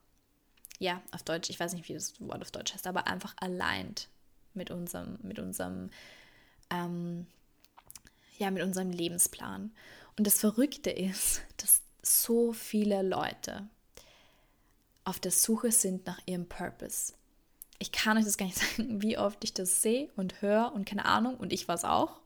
ja, 0.82 1.00
auf 1.12 1.22
Deutsch, 1.22 1.48
ich 1.48 1.60
weiß 1.60 1.74
nicht, 1.74 1.88
wie 1.88 1.94
das 1.94 2.20
Wort 2.20 2.42
auf 2.42 2.50
Deutsch 2.50 2.74
heißt, 2.74 2.88
aber 2.88 3.06
einfach 3.06 3.34
aligned 3.38 4.08
mit 4.52 4.72
unserem, 4.72 5.16
mit 5.22 5.38
unserem, 5.38 5.90
ähm, 6.70 7.26
ja, 8.36 8.50
mit 8.50 8.64
unserem 8.64 8.90
Lebensplan. 8.90 9.70
Und 10.18 10.26
das 10.26 10.40
Verrückte 10.40 10.90
ist, 10.90 11.42
dass 11.58 11.82
so 12.02 12.52
viele 12.52 13.02
Leute 13.02 13.68
auf 15.04 15.20
der 15.20 15.30
Suche 15.30 15.70
sind 15.70 16.04
nach 16.04 16.18
ihrem 16.26 16.48
Purpose. 16.48 17.12
Ich 17.78 17.92
kann 17.92 18.18
euch 18.18 18.24
das 18.24 18.36
gar 18.36 18.46
nicht 18.46 18.58
sagen, 18.76 19.02
wie 19.02 19.16
oft 19.16 19.44
ich 19.44 19.54
das 19.54 19.82
sehe 19.82 20.10
und 20.16 20.42
höre 20.42 20.72
und 20.74 20.84
keine 20.84 21.04
Ahnung, 21.04 21.36
und 21.36 21.52
ich 21.52 21.68
war 21.68 21.76
es 21.76 21.84
auch. 21.84 22.20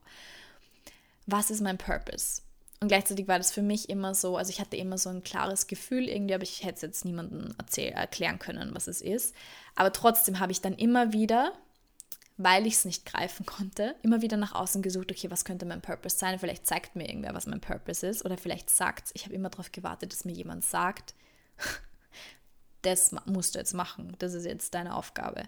Was 1.27 1.51
ist 1.51 1.61
mein 1.61 1.77
Purpose? 1.77 2.41
Und 2.81 2.89
gleichzeitig 2.89 3.27
war 3.27 3.39
das 3.39 3.53
für 3.53 3.63
mich 3.63 3.89
immer 3.89 4.15
so, 4.15 4.37
also 4.37 4.51
ich 4.51 4.61
hatte 4.61 4.77
immer 4.77 4.99
so 4.99 5.09
ein 5.09 5.23
klares 5.23 5.67
Gefühl 5.67 6.09
irgendwie, 6.09 6.35
aber 6.35 6.43
ich 6.43 6.63
hätte 6.63 6.77
es 6.77 6.83
jetzt 6.83 7.05
niemandem 7.05 7.55
erzähl, 7.59 7.93
erklären 7.93 8.39
können, 8.39 8.75
was 8.75 8.87
es 8.87 9.01
ist. 9.01 9.35
Aber 9.75 9.93
trotzdem 9.93 10.41
habe 10.41 10.53
ich 10.53 10.61
dann 10.61 10.75
immer 10.75 11.13
wieder, 11.13 11.53
weil 12.37 12.67
ich 12.67 12.75
es 12.75 12.85
nicht 12.85 13.07
greifen 13.07 13.47
konnte, 13.47 13.95
immer 14.03 14.21
wieder 14.21 14.37
nach 14.37 14.55
außen 14.55 14.83
gesucht, 14.83 15.11
okay, 15.11 15.31
was 15.31 15.47
könnte 15.47 15.65
mein 15.65 15.81
Purpose 15.81 16.19
sein? 16.19 16.39
Vielleicht 16.39 16.67
zeigt 16.67 16.97
mir 16.97 17.09
irgendwer, 17.09 17.35
was 17.35 17.47
mein 17.47 17.63
Purpose 17.63 18.07
ist. 18.07 18.25
Oder 18.27 18.37
vielleicht 18.37 18.69
sagt 18.69 19.11
ich 19.15 19.25
habe 19.25 19.35
immer 19.35 19.49
darauf 19.49 19.73
gewartet, 19.73 20.13
dass 20.13 20.27
mir 20.27 20.35
jemand 20.35 20.63
sagt, 20.63 21.15
das 22.83 23.15
musst 23.25 23.55
du 23.55 23.59
jetzt 23.59 23.73
machen, 23.73 24.15
das 24.19 24.35
ist 24.35 24.45
jetzt 24.45 24.75
deine 24.75 24.95
Aufgabe. 24.95 25.45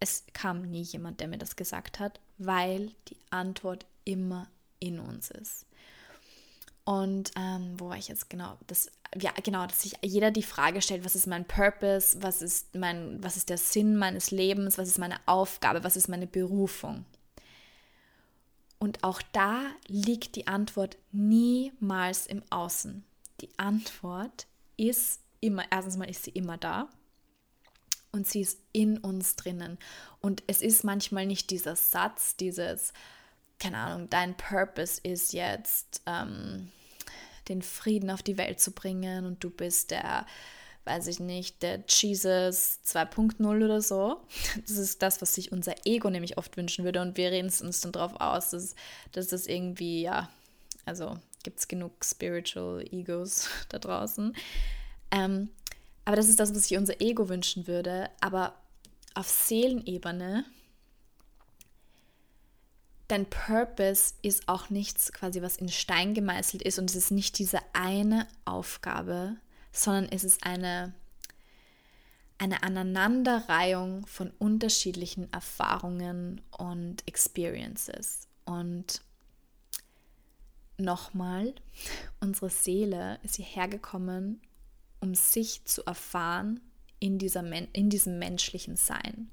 Es 0.00 0.24
kam 0.32 0.62
nie 0.62 0.82
jemand, 0.82 1.20
der 1.20 1.28
mir 1.28 1.38
das 1.38 1.54
gesagt 1.54 2.00
hat, 2.00 2.18
weil 2.38 2.90
die 3.08 3.18
Antwort 3.30 3.86
immer 4.04 4.48
in 4.80 4.98
uns 4.98 5.30
ist. 5.30 5.66
Und 6.84 7.30
ähm, 7.36 7.74
wo 7.78 7.90
war 7.90 7.96
ich 7.96 8.08
jetzt 8.08 8.28
genau? 8.28 8.58
Das, 8.66 8.90
ja, 9.20 9.30
genau, 9.42 9.66
dass 9.66 9.82
sich 9.82 9.94
jeder 10.02 10.30
die 10.30 10.42
Frage 10.42 10.82
stellt, 10.82 11.04
was 11.04 11.14
ist 11.14 11.26
mein 11.26 11.44
Purpose, 11.44 12.20
was 12.22 12.42
ist 12.42 12.74
mein, 12.74 13.22
was 13.22 13.36
ist 13.36 13.50
der 13.50 13.58
Sinn 13.58 13.96
meines 13.96 14.30
Lebens, 14.30 14.78
was 14.78 14.88
ist 14.88 14.98
meine 14.98 15.20
Aufgabe, 15.26 15.84
was 15.84 15.96
ist 15.96 16.08
meine 16.08 16.26
Berufung? 16.26 17.04
Und 18.78 19.04
auch 19.04 19.22
da 19.32 19.60
liegt 19.86 20.34
die 20.34 20.48
Antwort 20.48 20.98
niemals 21.12 22.26
im 22.26 22.42
Außen. 22.50 23.04
Die 23.40 23.50
Antwort 23.56 24.48
ist 24.76 25.20
immer, 25.38 25.64
erstens 25.70 25.96
mal 25.96 26.10
ist 26.10 26.24
sie 26.24 26.30
immer 26.32 26.56
da 26.56 26.88
und 28.10 28.26
sie 28.26 28.40
ist 28.40 28.58
in 28.72 28.98
uns 28.98 29.36
drinnen. 29.36 29.78
Und 30.20 30.42
es 30.48 30.62
ist 30.62 30.82
manchmal 30.82 31.26
nicht 31.26 31.50
dieser 31.50 31.76
Satz, 31.76 32.34
dieses, 32.36 32.92
keine 33.62 33.78
Ahnung, 33.78 34.10
dein 34.10 34.36
Purpose 34.36 35.00
ist 35.02 35.32
jetzt, 35.32 36.02
ähm, 36.06 36.68
den 37.48 37.62
Frieden 37.62 38.10
auf 38.10 38.22
die 38.22 38.38
Welt 38.38 38.60
zu 38.60 38.72
bringen 38.72 39.24
und 39.24 39.42
du 39.42 39.50
bist 39.50 39.90
der, 39.90 40.26
weiß 40.84 41.06
ich 41.06 41.20
nicht, 41.20 41.62
der 41.62 41.80
Jesus 41.88 42.80
2.0 42.86 43.64
oder 43.64 43.80
so. 43.80 44.20
Das 44.66 44.76
ist 44.76 45.02
das, 45.02 45.22
was 45.22 45.34
sich 45.34 45.52
unser 45.52 45.74
Ego 45.84 46.10
nämlich 46.10 46.38
oft 46.38 46.56
wünschen 46.56 46.84
würde 46.84 47.00
und 47.00 47.16
wir 47.16 47.30
reden 47.30 47.48
es 47.48 47.62
uns 47.62 47.80
dann 47.80 47.92
darauf 47.92 48.20
aus, 48.20 48.50
dass, 48.50 48.74
dass 49.12 49.28
das 49.28 49.46
irgendwie, 49.46 50.02
ja, 50.02 50.28
also 50.84 51.18
gibt 51.42 51.58
es 51.58 51.68
genug 51.68 52.04
Spiritual 52.04 52.84
Egos 52.90 53.48
da 53.68 53.78
draußen. 53.78 54.34
Ähm, 55.10 55.50
aber 56.04 56.16
das 56.16 56.28
ist 56.28 56.40
das, 56.40 56.54
was 56.54 56.68
sich 56.68 56.78
unser 56.78 57.00
Ego 57.00 57.28
wünschen 57.28 57.66
würde. 57.68 58.10
Aber 58.20 58.54
auf 59.14 59.28
Seelenebene 59.28 60.44
dein 63.12 63.26
Purpose 63.26 64.14
ist 64.22 64.48
auch 64.48 64.70
nichts 64.70 65.12
quasi, 65.12 65.42
was 65.42 65.58
in 65.58 65.68
Stein 65.68 66.14
gemeißelt 66.14 66.62
ist 66.62 66.78
und 66.78 66.88
es 66.88 66.96
ist 66.96 67.10
nicht 67.10 67.38
diese 67.38 67.58
eine 67.74 68.26
Aufgabe, 68.46 69.36
sondern 69.70 70.08
es 70.10 70.24
ist 70.24 70.46
eine, 70.46 70.94
eine 72.38 72.62
Aneinanderreihung 72.62 74.06
von 74.06 74.30
unterschiedlichen 74.38 75.30
Erfahrungen 75.30 76.40
und 76.56 77.06
Experiences. 77.06 78.28
Und 78.46 79.02
nochmal, 80.78 81.54
unsere 82.20 82.48
Seele 82.48 83.18
ist 83.22 83.36
hierher 83.36 83.68
gekommen, 83.68 84.40
um 85.00 85.14
sich 85.14 85.66
zu 85.66 85.84
erfahren 85.84 86.60
in, 86.98 87.18
dieser, 87.18 87.44
in 87.74 87.90
diesem 87.90 88.18
menschlichen 88.18 88.76
Sein. 88.76 89.30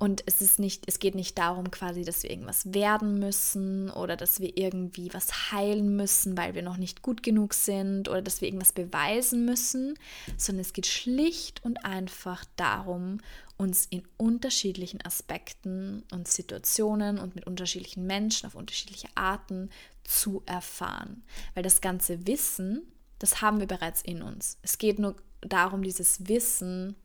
Und 0.00 0.22
es 0.24 0.40
ist 0.40 0.58
nicht, 0.58 0.84
es 0.86 0.98
geht 0.98 1.14
nicht 1.14 1.36
darum, 1.36 1.70
quasi, 1.70 2.04
dass 2.04 2.22
wir 2.22 2.30
irgendwas 2.30 2.72
werden 2.72 3.18
müssen 3.18 3.90
oder 3.90 4.16
dass 4.16 4.40
wir 4.40 4.56
irgendwie 4.56 5.12
was 5.12 5.52
heilen 5.52 5.94
müssen, 5.94 6.38
weil 6.38 6.54
wir 6.54 6.62
noch 6.62 6.78
nicht 6.78 7.02
gut 7.02 7.22
genug 7.22 7.52
sind 7.52 8.08
oder 8.08 8.22
dass 8.22 8.40
wir 8.40 8.48
irgendwas 8.48 8.72
beweisen 8.72 9.44
müssen, 9.44 9.98
sondern 10.38 10.62
es 10.62 10.72
geht 10.72 10.86
schlicht 10.86 11.62
und 11.66 11.84
einfach 11.84 12.46
darum, 12.56 13.18
uns 13.58 13.84
in 13.90 14.02
unterschiedlichen 14.16 15.04
Aspekten 15.04 16.02
und 16.10 16.26
Situationen 16.26 17.18
und 17.18 17.34
mit 17.34 17.46
unterschiedlichen 17.46 18.06
Menschen 18.06 18.46
auf 18.46 18.54
unterschiedliche 18.54 19.08
Arten 19.16 19.68
zu 20.02 20.42
erfahren. 20.46 21.24
Weil 21.52 21.62
das 21.62 21.82
ganze 21.82 22.26
Wissen, 22.26 22.90
das 23.18 23.42
haben 23.42 23.60
wir 23.60 23.66
bereits 23.66 24.00
in 24.00 24.22
uns. 24.22 24.56
Es 24.62 24.78
geht 24.78 24.98
nur 24.98 25.14
darum, 25.42 25.82
dieses 25.82 26.26
Wissen 26.26 26.96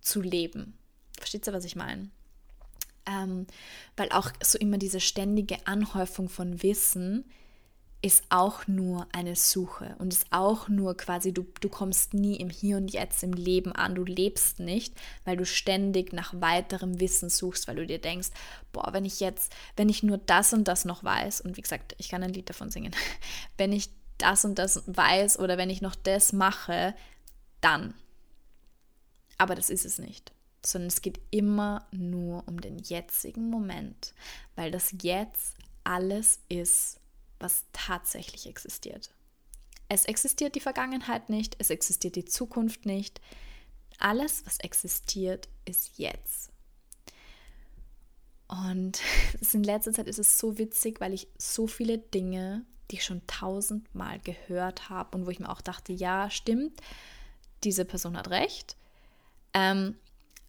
zu 0.00 0.20
leben. 0.20 0.78
Versteht 1.18 1.48
ihr, 1.48 1.52
was 1.52 1.64
ich 1.64 1.74
meine? 1.74 2.08
Ähm, 3.06 3.46
weil 3.96 4.10
auch 4.10 4.30
so 4.42 4.58
immer 4.58 4.78
diese 4.78 5.00
ständige 5.00 5.66
Anhäufung 5.66 6.28
von 6.28 6.62
Wissen 6.62 7.24
ist 8.02 8.24
auch 8.30 8.66
nur 8.66 9.06
eine 9.12 9.36
Suche 9.36 9.94
und 9.98 10.14
ist 10.14 10.26
auch 10.30 10.68
nur 10.68 10.96
quasi, 10.96 11.34
du, 11.34 11.46
du 11.60 11.68
kommst 11.68 12.14
nie 12.14 12.36
im 12.36 12.48
Hier 12.48 12.78
und 12.78 12.90
Jetzt 12.90 13.22
im 13.22 13.34
Leben 13.34 13.72
an, 13.72 13.94
du 13.94 14.04
lebst 14.04 14.58
nicht, 14.58 14.94
weil 15.24 15.36
du 15.36 15.44
ständig 15.44 16.12
nach 16.14 16.32
weiterem 16.40 16.98
Wissen 16.98 17.28
suchst, 17.28 17.68
weil 17.68 17.76
du 17.76 17.86
dir 17.86 18.00
denkst, 18.00 18.30
boah, 18.72 18.92
wenn 18.92 19.04
ich 19.04 19.20
jetzt, 19.20 19.52
wenn 19.76 19.90
ich 19.90 20.02
nur 20.02 20.16
das 20.16 20.54
und 20.54 20.66
das 20.66 20.86
noch 20.86 21.04
weiß, 21.04 21.42
und 21.42 21.58
wie 21.58 21.62
gesagt, 21.62 21.94
ich 21.98 22.08
kann 22.08 22.22
ein 22.22 22.32
Lied 22.32 22.48
davon 22.48 22.70
singen, 22.70 22.94
wenn 23.58 23.72
ich 23.72 23.90
das 24.16 24.46
und 24.46 24.58
das 24.58 24.82
weiß 24.86 25.38
oder 25.38 25.58
wenn 25.58 25.70
ich 25.70 25.82
noch 25.82 25.94
das 25.94 26.32
mache, 26.32 26.94
dann. 27.60 27.92
Aber 29.36 29.54
das 29.54 29.68
ist 29.68 29.84
es 29.84 29.98
nicht 29.98 30.32
sondern 30.64 30.88
es 30.88 31.02
geht 31.02 31.20
immer 31.30 31.86
nur 31.90 32.46
um 32.46 32.60
den 32.60 32.78
jetzigen 32.78 33.50
Moment, 33.50 34.14
weil 34.56 34.70
das 34.70 34.94
Jetzt 35.00 35.56
alles 35.84 36.40
ist, 36.48 37.00
was 37.38 37.64
tatsächlich 37.72 38.46
existiert. 38.46 39.10
Es 39.88 40.04
existiert 40.04 40.54
die 40.54 40.60
Vergangenheit 40.60 41.30
nicht, 41.30 41.56
es 41.58 41.70
existiert 41.70 42.16
die 42.16 42.24
Zukunft 42.24 42.86
nicht. 42.86 43.20
Alles, 43.98 44.46
was 44.46 44.60
existiert, 44.60 45.48
ist 45.64 45.98
jetzt. 45.98 46.50
Und 48.46 49.00
in 49.52 49.64
letzter 49.64 49.92
Zeit 49.92 50.06
ist 50.06 50.18
es 50.18 50.38
so 50.38 50.58
witzig, 50.58 51.00
weil 51.00 51.12
ich 51.12 51.28
so 51.38 51.66
viele 51.66 51.98
Dinge, 51.98 52.64
die 52.90 52.96
ich 52.96 53.04
schon 53.04 53.26
tausendmal 53.26 54.18
gehört 54.20 54.90
habe 54.90 55.16
und 55.16 55.26
wo 55.26 55.30
ich 55.30 55.40
mir 55.40 55.48
auch 55.48 55.60
dachte, 55.60 55.92
ja, 55.92 56.30
stimmt, 56.30 56.80
diese 57.64 57.84
Person 57.84 58.16
hat 58.16 58.30
recht. 58.30 58.76
Ähm, 59.54 59.96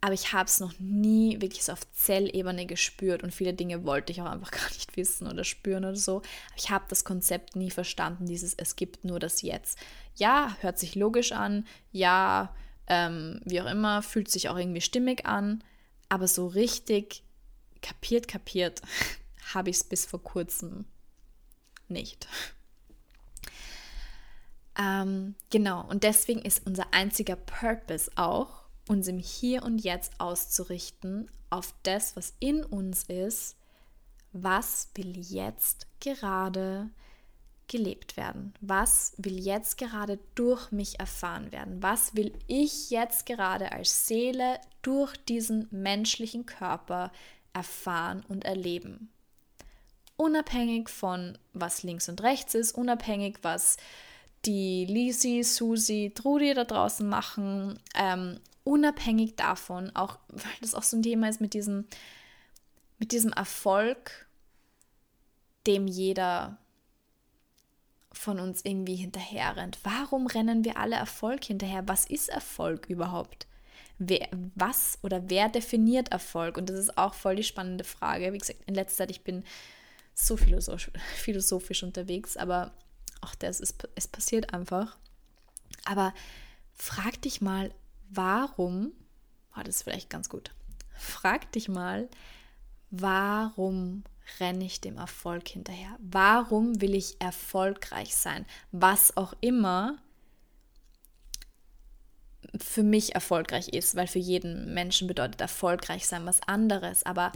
aber 0.04 0.14
ich 0.14 0.32
habe 0.32 0.48
es 0.48 0.58
noch 0.58 0.74
nie 0.80 1.40
wirklich 1.40 1.62
so 1.62 1.72
auf 1.72 1.90
Zellebene 1.92 2.66
gespürt 2.66 3.22
und 3.22 3.32
viele 3.32 3.54
Dinge 3.54 3.84
wollte 3.84 4.10
ich 4.10 4.20
auch 4.20 4.26
einfach 4.26 4.50
gar 4.50 4.68
nicht 4.70 4.96
wissen 4.96 5.28
oder 5.28 5.44
spüren 5.44 5.84
oder 5.84 5.96
so. 5.96 6.22
Ich 6.56 6.70
habe 6.70 6.84
das 6.88 7.04
Konzept 7.04 7.54
nie 7.54 7.70
verstanden, 7.70 8.26
dieses 8.26 8.52
es 8.52 8.74
gibt 8.74 9.04
nur 9.04 9.20
das 9.20 9.42
Jetzt. 9.42 9.78
Ja, 10.16 10.56
hört 10.60 10.80
sich 10.80 10.96
logisch 10.96 11.30
an, 11.30 11.66
ja, 11.92 12.52
ähm, 12.88 13.40
wie 13.44 13.60
auch 13.60 13.70
immer, 13.70 14.02
fühlt 14.02 14.28
sich 14.28 14.48
auch 14.48 14.58
irgendwie 14.58 14.80
stimmig 14.80 15.24
an, 15.24 15.62
aber 16.08 16.26
so 16.26 16.48
richtig 16.48 17.22
kapiert, 17.80 18.26
kapiert 18.26 18.82
habe 19.54 19.70
ich 19.70 19.76
es 19.76 19.84
bis 19.84 20.04
vor 20.04 20.20
kurzem 20.20 20.84
nicht. 21.86 22.26
Ähm, 24.76 25.36
genau, 25.50 25.86
und 25.88 26.02
deswegen 26.02 26.42
ist 26.42 26.66
unser 26.66 26.92
einziger 26.92 27.36
Purpose 27.36 28.10
auch, 28.16 28.61
uns 28.88 29.08
im 29.08 29.18
Hier 29.18 29.62
und 29.62 29.78
Jetzt 29.78 30.12
auszurichten 30.18 31.30
auf 31.50 31.74
das, 31.82 32.16
was 32.16 32.34
in 32.40 32.64
uns 32.64 33.04
ist, 33.04 33.56
was 34.32 34.88
will 34.94 35.18
jetzt 35.18 35.86
gerade 36.00 36.90
gelebt 37.68 38.16
werden? 38.16 38.54
Was 38.60 39.14
will 39.16 39.38
jetzt 39.38 39.78
gerade 39.78 40.18
durch 40.34 40.72
mich 40.72 41.00
erfahren 41.00 41.52
werden? 41.52 41.82
Was 41.82 42.14
will 42.14 42.32
ich 42.46 42.90
jetzt 42.90 43.26
gerade 43.26 43.72
als 43.72 44.06
Seele 44.06 44.58
durch 44.82 45.16
diesen 45.16 45.68
menschlichen 45.70 46.46
Körper 46.46 47.12
erfahren 47.52 48.24
und 48.28 48.44
erleben? 48.44 49.10
Unabhängig 50.16 50.88
von 50.88 51.38
was 51.52 51.82
links 51.82 52.08
und 52.08 52.22
rechts 52.22 52.54
ist, 52.54 52.72
unabhängig 52.72 53.38
was 53.42 53.76
die 54.44 54.84
Lisi, 54.86 55.42
Susi, 55.42 56.12
Trudi 56.14 56.52
da 56.54 56.64
draußen 56.64 57.08
machen, 57.08 57.78
ähm, 57.94 58.38
unabhängig 58.64 59.36
davon, 59.36 59.94
auch 59.94 60.18
weil 60.28 60.52
das 60.60 60.74
auch 60.74 60.82
so 60.82 60.96
ein 60.96 61.02
Thema 61.02 61.28
ist 61.28 61.40
mit 61.40 61.54
diesem, 61.54 61.86
mit 62.98 63.12
diesem 63.12 63.32
Erfolg, 63.32 64.26
dem 65.66 65.86
jeder 65.86 66.58
von 68.12 68.40
uns 68.40 68.64
irgendwie 68.64 68.96
hinterher 68.96 69.56
rennt. 69.56 69.78
Warum 69.84 70.26
rennen 70.26 70.64
wir 70.64 70.76
alle 70.76 70.96
Erfolg 70.96 71.44
hinterher? 71.44 71.88
Was 71.88 72.06
ist 72.06 72.28
Erfolg 72.28 72.86
überhaupt? 72.86 73.46
Wer, 73.98 74.28
was 74.54 74.98
oder 75.02 75.30
wer 75.30 75.48
definiert 75.48 76.10
Erfolg? 76.10 76.56
Und 76.56 76.68
das 76.68 76.78
ist 76.78 76.98
auch 76.98 77.14
voll 77.14 77.36
die 77.36 77.42
spannende 77.42 77.84
Frage. 77.84 78.32
Wie 78.32 78.38
gesagt, 78.38 78.60
in 78.66 78.74
letzter 78.74 78.98
Zeit, 78.98 79.10
ich 79.10 79.22
bin 79.22 79.44
so 80.14 80.36
philosophisch, 80.36 81.82
unterwegs, 81.82 82.36
aber 82.36 82.72
auch 83.20 83.34
das 83.34 83.60
ist, 83.60 83.88
es 83.94 84.08
passiert 84.08 84.52
einfach. 84.52 84.96
Aber 85.84 86.12
frag 86.74 87.20
dich 87.22 87.40
mal, 87.40 87.72
warum, 88.14 88.92
oh, 89.56 89.62
das 89.62 89.82
vielleicht 89.82 90.10
ganz 90.10 90.28
gut, 90.28 90.50
frag 90.94 91.50
dich 91.52 91.68
mal, 91.68 92.08
warum 92.90 94.04
renne 94.40 94.64
ich 94.64 94.80
dem 94.80 94.98
Erfolg 94.98 95.48
hinterher? 95.48 95.96
Warum 95.98 96.80
will 96.80 96.94
ich 96.94 97.20
erfolgreich 97.20 98.14
sein? 98.14 98.46
Was 98.70 99.16
auch 99.16 99.34
immer 99.40 99.98
für 102.58 102.82
mich 102.82 103.14
erfolgreich 103.14 103.68
ist, 103.68 103.94
weil 103.94 104.06
für 104.06 104.18
jeden 104.18 104.74
Menschen 104.74 105.08
bedeutet 105.08 105.40
erfolgreich 105.40 106.06
sein 106.06 106.26
was 106.26 106.42
anderes, 106.46 107.04
aber 107.04 107.32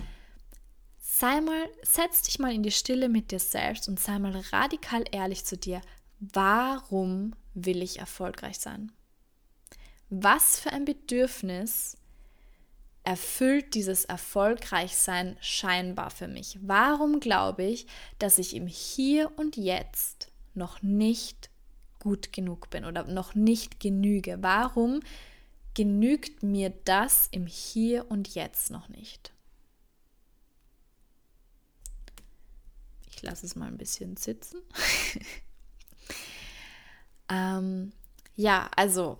sei 1.00 1.40
mal, 1.40 1.68
setz 1.82 2.22
dich 2.22 2.38
mal 2.38 2.52
in 2.52 2.62
die 2.62 2.70
Stille 2.70 3.08
mit 3.08 3.30
dir 3.30 3.38
selbst 3.38 3.88
und 3.88 3.98
sei 3.98 4.18
mal 4.18 4.36
radikal 4.52 5.04
ehrlich 5.12 5.44
zu 5.44 5.56
dir. 5.56 5.80
Warum 6.20 7.34
will 7.54 7.82
ich 7.82 7.98
erfolgreich 7.98 8.58
sein? 8.58 8.92
Was 10.08 10.60
für 10.60 10.72
ein 10.72 10.84
Bedürfnis 10.84 11.96
erfüllt 13.02 13.74
dieses 13.74 14.04
Erfolgreichsein 14.04 15.36
scheinbar 15.40 16.10
für 16.10 16.28
mich? 16.28 16.58
Warum 16.62 17.20
glaube 17.20 17.64
ich, 17.64 17.86
dass 18.18 18.38
ich 18.38 18.54
im 18.54 18.66
Hier 18.66 19.32
und 19.36 19.56
Jetzt 19.56 20.30
noch 20.54 20.82
nicht 20.82 21.50
gut 21.98 22.32
genug 22.32 22.70
bin 22.70 22.84
oder 22.84 23.04
noch 23.04 23.34
nicht 23.34 23.80
genüge? 23.80 24.38
Warum 24.40 25.00
genügt 25.74 26.42
mir 26.42 26.70
das 26.84 27.28
im 27.32 27.46
Hier 27.46 28.10
und 28.10 28.34
Jetzt 28.34 28.70
noch 28.70 28.88
nicht? 28.88 29.32
Ich 33.10 33.22
lasse 33.22 33.46
es 33.46 33.56
mal 33.56 33.66
ein 33.66 33.78
bisschen 33.78 34.16
sitzen. 34.16 34.60
ähm, 37.28 37.92
ja, 38.36 38.70
also 38.76 39.18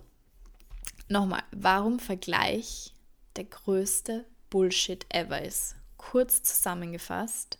nochmal, 1.09 1.43
warum 1.51 1.99
Vergleich 1.99 2.93
der 3.35 3.45
größte 3.45 4.25
Bullshit 4.49 5.05
ever 5.09 5.41
ist? 5.41 5.75
Kurz 5.97 6.43
zusammengefasst, 6.43 7.57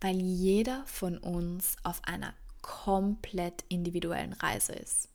weil 0.00 0.20
jeder 0.20 0.84
von 0.86 1.18
uns 1.18 1.76
auf 1.82 2.00
einer 2.04 2.34
komplett 2.62 3.64
individuellen 3.68 4.34
Reise 4.34 4.72
ist. 4.72 5.08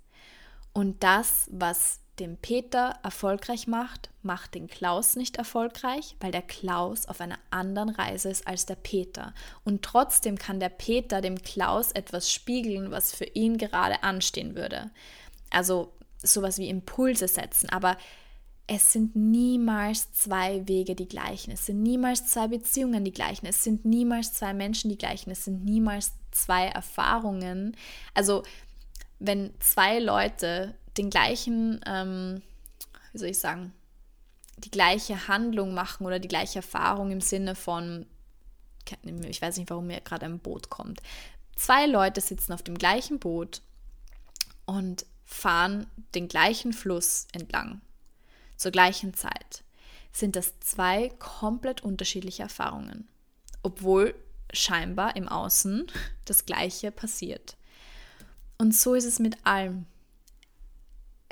Und 0.74 1.04
das, 1.04 1.48
was 1.52 2.00
den 2.20 2.38
Peter 2.38 3.00
erfolgreich 3.04 3.68
macht, 3.68 4.10
macht 4.22 4.54
den 4.54 4.68
Klaus 4.68 5.16
nicht 5.16 5.38
erfolgreich, 5.38 6.16
weil 6.20 6.32
der 6.32 6.44
Klaus 6.44 7.08
auf 7.08 7.22
einer 7.22 7.40
anderen 7.50 7.90
Reise 7.90 8.30
ist 8.30 8.48
als 8.48 8.66
der 8.66 8.76
Peter. 8.76 9.34
Und 9.64 9.84
trotzdem 9.84 10.38
kann 10.38 10.60
der 10.60 10.70
Peter 10.70 11.22
dem 11.22 11.42
Klaus 11.42 11.92
etwas 11.92 12.32
spiegeln, 12.32 12.92
was 12.92 13.16
für 13.16 13.26
ihn 13.26 13.58
gerade 13.58 14.04
anstehen 14.04 14.56
würde. 14.56 14.92
Also 15.50 15.92
sowas 16.24 16.58
wie 16.58 16.70
Impulse 16.70 17.28
setzen. 17.28 17.70
Aber 17.70 17.98
es 18.66 18.94
sind 18.94 19.16
niemals 19.16 20.14
zwei 20.14 20.68
Wege 20.68 20.96
die 20.96 21.08
gleichen. 21.08 21.52
Es 21.52 21.66
sind 21.66 21.84
niemals 21.84 22.28
zwei 22.28 22.48
Beziehungen 22.48 23.04
die 23.04 23.12
gleichen. 23.12 23.46
Es 23.46 23.64
sind 23.64 23.84
niemals 23.86 24.34
zwei 24.34 24.54
Menschen 24.54 24.90
die 24.90 24.98
gleichen. 24.98 25.32
Es 25.32 25.46
sind 25.46 25.66
niemals 25.66 26.14
zwei 26.32 26.68
Erfahrungen. 26.68 27.76
Also 28.14 28.44
wenn 29.20 29.54
zwei 29.60 30.00
Leute 30.00 30.76
den 30.98 31.10
gleichen, 31.10 31.82
ähm, 31.86 32.42
wie 33.12 33.18
soll 33.18 33.30
ich 33.30 33.40
sagen, 33.40 33.74
die 34.58 34.72
gleiche 34.72 35.28
Handlung 35.28 35.74
machen 35.74 36.06
oder 36.06 36.20
die 36.20 36.28
gleiche 36.28 36.60
Erfahrung 36.60 37.12
im 37.12 37.22
Sinne 37.22 37.56
von, 37.56 38.06
ich 39.04 39.42
weiß 39.42 39.58
nicht, 39.58 39.70
warum 39.70 39.88
mir 39.88 40.02
gerade 40.02 40.26
ein 40.26 40.40
Boot 40.40 40.70
kommt. 40.70 41.02
Zwei 41.56 41.86
Leute 41.86 42.22
sitzen 42.22 42.54
auf 42.54 42.64
dem 42.64 42.78
gleichen 42.78 43.20
Boot 43.20 43.62
und 44.66 45.06
fahren 45.34 45.88
den 46.16 46.28
gleichen 46.28 46.74
Fluss 46.74 47.28
entlang 47.34 47.82
zur 48.56 48.72
gleichen 48.72 49.14
Zeit. 49.14 49.64
Sind 50.12 50.36
das 50.36 50.60
zwei 50.60 51.10
komplett 51.20 51.82
unterschiedliche 51.82 52.44
Erfahrungen, 52.44 53.08
obwohl 53.64 54.16
scheinbar 54.52 55.16
im 55.16 55.28
Außen 55.28 55.88
das 56.26 56.46
Gleiche 56.46 56.92
passiert. 56.92 57.58
Und 58.58 58.76
so 58.76 58.94
ist 58.94 59.06
es 59.06 59.20
mit 59.20 59.46
allem 59.46 59.88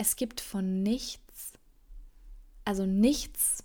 es 0.02 0.16
gibt 0.16 0.42
von 0.42 0.82
nichts, 0.82 1.54
also 2.66 2.88
nichts, 2.88 3.64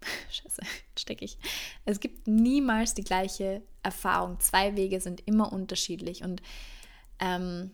scheiße, 0.30 0.62
stecke 0.96 1.24
ich, 1.24 1.36
es 1.84 1.98
gibt 1.98 2.28
niemals 2.28 2.94
die 2.94 3.02
gleiche 3.02 3.62
Erfahrung. 3.82 4.38
Zwei 4.38 4.76
Wege 4.76 5.00
sind 5.00 5.26
immer 5.26 5.52
unterschiedlich 5.52 6.22
und 6.22 6.42
ähm, 7.18 7.72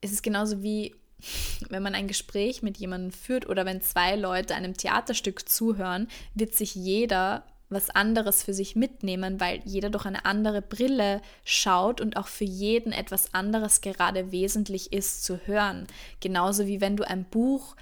es 0.00 0.12
ist 0.12 0.22
genauso 0.22 0.62
wie 0.62 0.94
wenn 1.68 1.82
man 1.82 1.94
ein 1.94 2.08
Gespräch 2.08 2.62
mit 2.62 2.78
jemandem 2.78 3.12
führt 3.12 3.48
oder 3.48 3.66
wenn 3.66 3.80
zwei 3.80 4.16
Leute 4.16 4.54
einem 4.54 4.76
Theaterstück 4.76 5.48
zuhören, 5.48 6.08
wird 6.34 6.54
sich 6.54 6.74
jeder 6.74 7.44
was 7.70 7.90
anderes 7.90 8.42
für 8.42 8.54
sich 8.54 8.76
mitnehmen, 8.76 9.40
weil 9.40 9.60
jeder 9.64 9.90
durch 9.90 10.06
eine 10.06 10.24
andere 10.24 10.62
Brille 10.62 11.20
schaut 11.44 12.00
und 12.00 12.16
auch 12.16 12.28
für 12.28 12.44
jeden 12.44 12.92
etwas 12.92 13.34
anderes 13.34 13.82
gerade 13.82 14.32
wesentlich 14.32 14.92
ist 14.92 15.22
zu 15.24 15.46
hören. 15.46 15.86
Genauso 16.20 16.66
wie 16.66 16.80
wenn 16.80 16.96
du 16.96 17.06
ein 17.06 17.24
Buch 17.24 17.76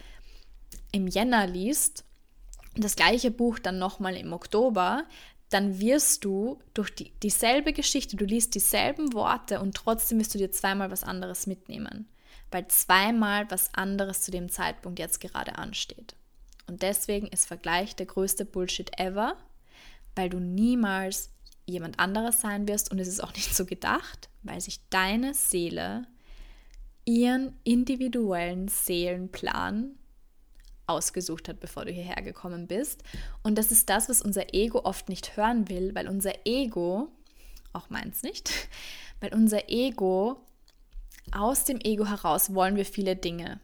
im 0.90 1.06
Jänner 1.06 1.46
liest, 1.46 2.04
das 2.74 2.96
gleiche 2.96 3.30
Buch 3.30 3.58
dann 3.58 3.78
nochmal 3.78 4.16
im 4.16 4.32
Oktober, 4.32 5.04
dann 5.50 5.78
wirst 5.78 6.24
du 6.24 6.60
durch 6.74 6.94
die, 6.94 7.12
dieselbe 7.22 7.72
Geschichte, 7.72 8.16
du 8.16 8.24
liest 8.24 8.54
dieselben 8.54 9.12
Worte 9.12 9.60
und 9.60 9.74
trotzdem 9.74 10.18
wirst 10.18 10.34
du 10.34 10.38
dir 10.38 10.50
zweimal 10.50 10.90
was 10.90 11.04
anderes 11.04 11.46
mitnehmen, 11.46 12.08
weil 12.50 12.66
zweimal 12.68 13.50
was 13.50 13.72
anderes 13.74 14.22
zu 14.22 14.30
dem 14.30 14.48
Zeitpunkt 14.48 14.98
jetzt 14.98 15.20
gerade 15.20 15.56
ansteht. 15.56 16.16
Und 16.66 16.82
deswegen 16.82 17.28
ist 17.28 17.46
Vergleich 17.46 17.94
der 17.94 18.06
größte 18.06 18.44
Bullshit 18.44 18.98
ever 18.98 19.36
weil 20.16 20.30
du 20.30 20.40
niemals 20.40 21.30
jemand 21.66 22.00
anderes 22.00 22.40
sein 22.40 22.66
wirst 22.66 22.90
und 22.90 22.98
es 22.98 23.06
ist 23.06 23.22
auch 23.22 23.34
nicht 23.34 23.54
so 23.54 23.66
gedacht, 23.66 24.28
weil 24.42 24.60
sich 24.60 24.80
deine 24.90 25.34
Seele 25.34 26.06
ihren 27.04 27.52
individuellen 27.62 28.66
Seelenplan 28.66 29.94
ausgesucht 30.86 31.48
hat, 31.48 31.60
bevor 31.60 31.84
du 31.84 31.92
hierher 31.92 32.22
gekommen 32.22 32.66
bist. 32.66 33.02
Und 33.42 33.56
das 33.56 33.72
ist 33.72 33.88
das, 33.90 34.08
was 34.08 34.22
unser 34.22 34.54
Ego 34.54 34.80
oft 34.84 35.08
nicht 35.08 35.36
hören 35.36 35.68
will, 35.68 35.94
weil 35.94 36.08
unser 36.08 36.32
Ego, 36.44 37.08
auch 37.72 37.90
meins 37.90 38.22
nicht, 38.22 38.50
weil 39.20 39.34
unser 39.34 39.68
Ego, 39.68 40.40
aus 41.32 41.64
dem 41.64 41.80
Ego 41.80 42.06
heraus 42.06 42.54
wollen 42.54 42.76
wir 42.76 42.86
viele 42.86 43.16
Dinge. 43.16 43.60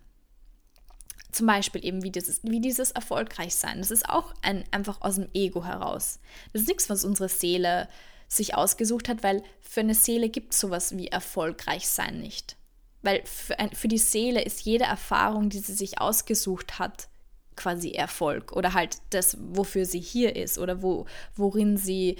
Zum 1.30 1.46
Beispiel 1.46 1.84
eben 1.84 2.02
wie 2.02 2.10
dieses, 2.10 2.42
wie 2.42 2.60
dieses 2.60 2.90
Erfolgreichsein. 2.90 3.78
Das 3.78 3.90
ist 3.90 4.08
auch 4.08 4.34
ein, 4.42 4.64
einfach 4.70 5.00
aus 5.00 5.14
dem 5.14 5.28
Ego 5.32 5.64
heraus. 5.64 6.18
Das 6.52 6.62
ist 6.62 6.68
nichts, 6.68 6.90
was 6.90 7.04
unsere 7.04 7.28
Seele 7.28 7.88
sich 8.28 8.54
ausgesucht 8.54 9.08
hat, 9.08 9.22
weil 9.22 9.42
für 9.60 9.80
eine 9.80 9.94
Seele 9.94 10.28
gibt 10.28 10.52
es 10.52 10.60
sowas 10.60 10.96
wie 10.96 11.08
Erfolgreichsein 11.08 12.18
nicht. 12.18 12.56
Weil 13.02 13.24
für, 13.24 13.58
ein, 13.58 13.70
für 13.72 13.88
die 13.88 13.98
Seele 13.98 14.42
ist 14.42 14.62
jede 14.62 14.84
Erfahrung, 14.84 15.48
die 15.48 15.58
sie 15.58 15.74
sich 15.74 16.00
ausgesucht 16.00 16.78
hat, 16.78 17.08
quasi 17.56 17.92
Erfolg 17.92 18.52
oder 18.52 18.74
halt 18.74 18.98
das, 19.10 19.36
wofür 19.40 19.84
sie 19.84 20.00
hier 20.00 20.36
ist 20.36 20.58
oder 20.58 20.82
wo, 20.82 21.06
worin 21.34 21.76
sie, 21.76 22.16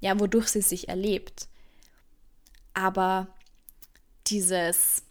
ja, 0.00 0.18
wodurch 0.18 0.48
sie 0.48 0.62
sich 0.62 0.88
erlebt. 0.88 1.48
Aber 2.74 3.28
dieses, 4.26 5.02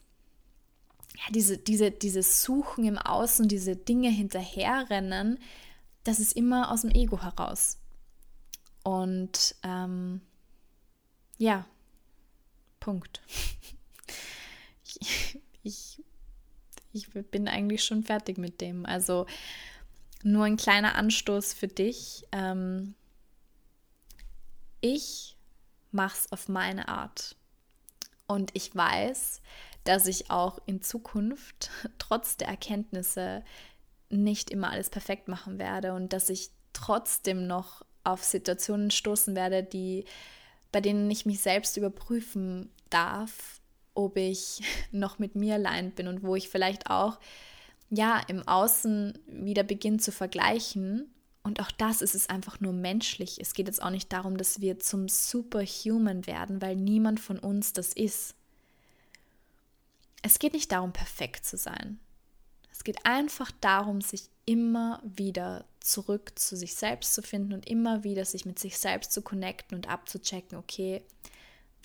ja, 1.16 1.32
diese, 1.32 1.58
diese, 1.58 1.92
dieses 1.92 2.44
Suchen 2.44 2.86
im 2.86 2.98
Außen, 2.98 3.48
diese 3.48 3.76
Dinge 3.76 4.10
hinterherrennen, 4.10 5.40
das 6.04 6.20
ist 6.20 6.34
immer 6.34 6.72
aus 6.72 6.82
dem 6.82 6.92
Ego 6.92 7.22
heraus. 7.22 7.78
Und 8.84 9.56
ähm, 9.64 10.22
ja, 11.38 11.66
Punkt. 12.80 13.22
Ich, 14.98 15.42
ich, 15.64 16.05
ich 16.96 17.10
bin 17.12 17.48
eigentlich 17.48 17.84
schon 17.84 18.04
fertig 18.04 18.38
mit 18.38 18.62
dem. 18.62 18.86
Also 18.86 19.26
nur 20.24 20.46
ein 20.46 20.58
kleiner 20.58 20.96
Anstoß 20.96 21.54
für 21.54 21.68
dich. 21.68 22.24
Ähm, 22.32 22.96
ich 24.82 25.36
mache 25.92 26.18
es 26.18 26.32
auf 26.32 26.50
meine 26.50 26.88
Art. 26.88 27.36
Und 28.28 28.52
ich 28.54 28.76
weiß, 28.76 29.42
dass 29.84 30.08
ich 30.08 30.32
auch 30.32 30.60
in 30.66 30.82
Zukunft 30.82 31.70
trotz 32.00 32.38
der 32.38 32.48
Erkenntnisse 32.48 33.44
nicht 34.10 34.50
immer 34.50 34.72
alles 34.72 34.90
perfekt 34.90 35.28
machen 35.28 35.60
werde 35.60 35.94
und 35.94 36.14
dass 36.14 36.30
ich 36.30 36.50
trotzdem 36.74 37.48
noch 37.48 37.84
auf 38.04 38.24
Situationen 38.24 38.92
stoßen 38.92 39.36
werde, 39.36 39.64
die 39.64 40.06
bei 40.72 40.82
denen 40.82 41.10
ich 41.10 41.26
mich 41.26 41.40
selbst 41.40 41.78
überprüfen 41.78 42.70
darf, 42.90 43.62
ob 43.96 44.18
ich 44.18 44.62
noch 44.92 45.18
mit 45.20 45.36
mir 45.36 45.56
allein 45.56 45.92
bin 45.92 46.08
und 46.08 46.24
wo 46.24 46.36
ich 46.36 46.50
vielleicht 46.50 46.90
auch 46.90 47.20
ja 47.90 48.20
im 48.28 48.48
Außen 48.48 49.18
wieder 49.28 49.64
beginne 49.64 49.98
zu 49.98 50.12
vergleichen. 50.12 51.12
Und 51.44 51.60
auch 51.60 51.72
das 51.72 52.02
ist 52.02 52.16
es 52.16 52.30
einfach 52.30 52.60
nur 52.60 52.74
menschlich. 52.74 53.40
Es 53.40 53.54
geht 53.54 53.68
jetzt 53.68 53.82
auch 53.82 53.92
nicht 53.92 54.12
darum, 54.12 54.38
dass 54.38 54.62
wir 54.62 54.80
zum 54.80 55.08
Superhuman 55.08 56.26
werden, 56.26 56.62
weil 56.62 56.76
niemand 56.76 57.20
von 57.20 57.38
uns 57.38 57.72
das 57.74 57.94
ist. 57.94 58.36
Es 60.24 60.40
geht 60.40 60.54
nicht 60.54 60.72
darum, 60.72 60.92
perfekt 60.92 61.46
zu 61.46 61.56
sein. 61.56 62.00
Es 62.72 62.84
geht 62.84 63.06
einfach 63.06 63.52
darum, 63.62 64.02
sich 64.02 64.30
immer 64.46 65.02
wieder 65.04 65.66
zurück 65.80 66.34
zu 66.36 66.58
sich 66.58 66.76
selbst 66.76 67.14
zu 67.14 67.22
finden 67.22 67.54
und 67.54 67.68
immer 67.68 68.04
wieder 68.04 68.26
sich 68.26 68.46
mit 68.46 68.58
sich 68.58 68.78
selbst 68.80 69.12
zu 69.12 69.22
connecten 69.22 69.76
und 69.76 69.88
abzuchecken, 69.88 70.58
okay, 70.58 71.04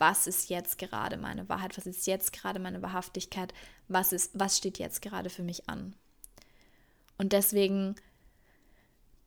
was 0.01 0.27
ist 0.27 0.49
jetzt 0.49 0.79
gerade 0.79 1.17
meine 1.19 1.49
Wahrheit, 1.49 1.77
was 1.77 1.87
ist 1.87 2.07
jetzt 2.07 2.33
gerade 2.33 2.59
meine 2.59 2.83
Wahrhaftigkeit, 2.83 3.53
was 3.87 4.13
ist, 4.13 4.33
was 4.35 4.57
steht 4.57 4.79
jetzt 4.79 5.03
gerade 5.03 5.31
für 5.31 5.43
mich 5.43 5.69
an. 5.69 5.95
Und 7.19 7.33
deswegen 7.35 7.97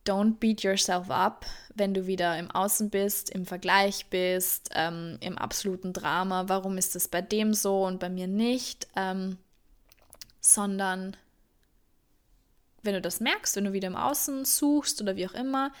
don't 0.04 0.38
beat 0.40 0.62
yourself 0.62 1.10
up, 1.10 1.46
wenn 1.74 1.94
du 1.94 2.06
wieder 2.06 2.36
im 2.38 2.50
Außen 2.50 2.90
bist, 2.90 3.30
im 3.30 3.46
Vergleich 3.46 4.06
bist, 4.10 4.70
ähm, 4.74 5.16
im 5.20 5.38
absoluten 5.38 5.92
Drama, 5.92 6.48
warum 6.48 6.76
ist 6.76 6.96
es 6.96 7.08
bei 7.08 7.22
dem 7.22 7.54
so 7.54 7.84
und 7.84 8.00
bei 8.00 8.10
mir 8.10 8.26
nicht, 8.26 8.88
ähm, 8.96 9.38
sondern 10.40 11.16
wenn 12.82 12.94
du 12.94 13.00
das 13.00 13.20
merkst, 13.20 13.56
wenn 13.56 13.64
du 13.64 13.72
wieder 13.72 13.88
im 13.88 13.96
Außen 13.96 14.44
suchst 14.44 15.00
oder 15.00 15.16
wie 15.16 15.26
auch 15.26 15.34
immer, 15.34 15.72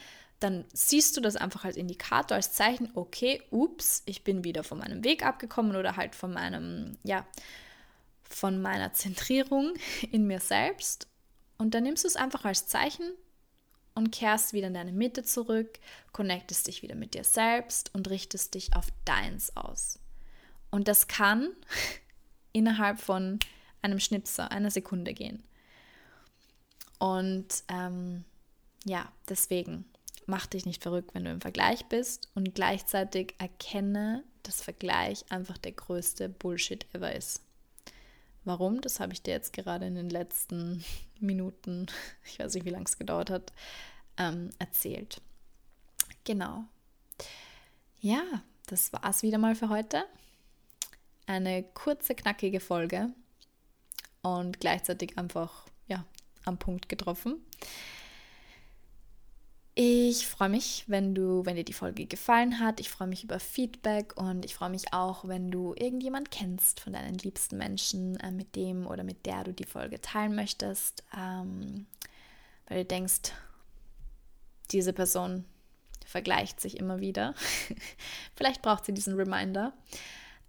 dann 0.44 0.66
siehst 0.74 1.16
du 1.16 1.22
das 1.22 1.36
einfach 1.36 1.64
als 1.64 1.76
Indikator, 1.76 2.36
als 2.36 2.52
Zeichen, 2.52 2.90
okay, 2.94 3.42
ups, 3.50 4.02
ich 4.04 4.24
bin 4.24 4.44
wieder 4.44 4.62
von 4.62 4.78
meinem 4.78 5.02
Weg 5.02 5.24
abgekommen 5.24 5.74
oder 5.74 5.96
halt 5.96 6.14
von 6.14 6.34
meinem, 6.34 6.98
ja, 7.02 7.26
von 8.28 8.60
meiner 8.60 8.92
Zentrierung 8.92 9.72
in 10.12 10.26
mir 10.26 10.40
selbst. 10.40 11.08
Und 11.56 11.72
dann 11.72 11.84
nimmst 11.84 12.04
du 12.04 12.08
es 12.08 12.16
einfach 12.16 12.44
als 12.44 12.66
Zeichen 12.66 13.10
und 13.94 14.12
kehrst 14.12 14.52
wieder 14.52 14.66
in 14.66 14.74
deine 14.74 14.92
Mitte 14.92 15.22
zurück, 15.22 15.78
connectest 16.12 16.66
dich 16.66 16.82
wieder 16.82 16.94
mit 16.94 17.14
dir 17.14 17.24
selbst 17.24 17.94
und 17.94 18.10
richtest 18.10 18.54
dich 18.54 18.76
auf 18.76 18.88
deins 19.06 19.56
aus. 19.56 19.98
Und 20.70 20.88
das 20.88 21.08
kann 21.08 21.48
innerhalb 22.52 23.00
von 23.00 23.38
einem 23.80 23.98
Schnipser, 23.98 24.50
einer 24.50 24.70
Sekunde 24.70 25.14
gehen. 25.14 25.42
Und 26.98 27.64
ähm, 27.68 28.24
ja, 28.84 29.10
deswegen 29.28 29.86
mach 30.26 30.46
dich 30.46 30.66
nicht 30.66 30.82
verrückt, 30.82 31.14
wenn 31.14 31.24
du 31.24 31.30
im 31.30 31.40
Vergleich 31.40 31.86
bist 31.86 32.28
und 32.34 32.54
gleichzeitig 32.54 33.34
erkenne, 33.38 34.24
dass 34.42 34.62
Vergleich 34.62 35.24
einfach 35.30 35.58
der 35.58 35.72
größte 35.72 36.28
Bullshit 36.28 36.86
ever 36.94 37.14
ist. 37.14 37.42
Warum? 38.44 38.80
Das 38.80 39.00
habe 39.00 39.12
ich 39.12 39.22
dir 39.22 39.32
jetzt 39.32 39.52
gerade 39.52 39.86
in 39.86 39.94
den 39.94 40.10
letzten 40.10 40.84
Minuten, 41.20 41.86
ich 42.24 42.38
weiß 42.38 42.54
nicht, 42.54 42.66
wie 42.66 42.70
lange 42.70 42.84
es 42.84 42.98
gedauert 42.98 43.30
hat, 43.30 43.52
ähm, 44.16 44.50
erzählt. 44.58 45.20
Genau. 46.24 46.64
Ja, 48.00 48.22
das 48.66 48.92
war 48.92 49.04
es 49.08 49.22
wieder 49.22 49.38
mal 49.38 49.54
für 49.54 49.68
heute. 49.68 50.04
Eine 51.26 51.62
kurze, 51.62 52.14
knackige 52.14 52.60
Folge 52.60 53.10
und 54.22 54.60
gleichzeitig 54.60 55.16
einfach 55.16 55.66
am 56.44 56.58
Punkt 56.58 56.88
getroffen. 56.88 57.36
Ich 59.76 60.28
freue 60.28 60.50
mich, 60.50 60.84
wenn 60.86 61.16
du, 61.16 61.44
wenn 61.44 61.56
dir 61.56 61.64
die 61.64 61.72
Folge 61.72 62.06
gefallen 62.06 62.60
hat. 62.60 62.78
Ich 62.78 62.90
freue 62.90 63.08
mich 63.08 63.24
über 63.24 63.40
Feedback 63.40 64.16
und 64.16 64.44
ich 64.44 64.54
freue 64.54 64.70
mich 64.70 64.92
auch, 64.92 65.26
wenn 65.26 65.50
du 65.50 65.74
irgendjemand 65.76 66.30
kennst 66.30 66.78
von 66.78 66.92
deinen 66.92 67.18
liebsten 67.18 67.58
Menschen, 67.58 68.16
äh, 68.20 68.30
mit 68.30 68.54
dem 68.54 68.86
oder 68.86 69.02
mit 69.02 69.26
der 69.26 69.42
du 69.42 69.52
die 69.52 69.64
Folge 69.64 70.00
teilen 70.00 70.36
möchtest, 70.36 71.02
ähm, 71.16 71.86
weil 72.68 72.78
du 72.78 72.84
denkst, 72.84 73.32
diese 74.70 74.92
Person 74.92 75.44
vergleicht 76.06 76.60
sich 76.60 76.78
immer 76.78 77.00
wieder. 77.00 77.34
Vielleicht 78.36 78.62
braucht 78.62 78.84
sie 78.84 78.94
diesen 78.94 79.14
Reminder. 79.14 79.72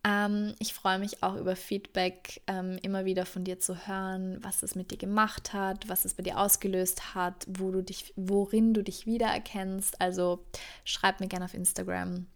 Ähm, 0.06 0.56
ich 0.60 0.74
freue 0.74 1.00
mich 1.00 1.24
auch 1.24 1.36
über 1.36 1.56
Feedback, 1.56 2.44
ähm, 2.46 2.78
immer 2.84 3.06
wieder 3.06 3.26
von 3.26 3.44
dir 3.44 3.60
zu 3.60 3.88
hören, 3.88 4.38
was 4.42 4.62
es 4.62 4.76
mit 4.76 4.92
dir 4.92 4.98
gemacht 4.98 5.52
hat, 5.52 5.90
was 5.90 6.06
es 6.06 6.14
bei 6.14 6.22
dir 6.22 6.40
ausgelöst 6.40 7.16
hat, 7.16 7.48
wo 7.50 7.72
du 7.72 7.82
dich, 7.82 8.14
worin 8.16 8.76
du 8.76 8.84
dich 8.84 9.08
wiedererkennst. 9.08 10.00
Also 10.00 10.46
schreib 10.84 11.22
mir 11.22 11.28
gerne 11.28 11.46
auf 11.46 11.56
Instagram 11.56 12.28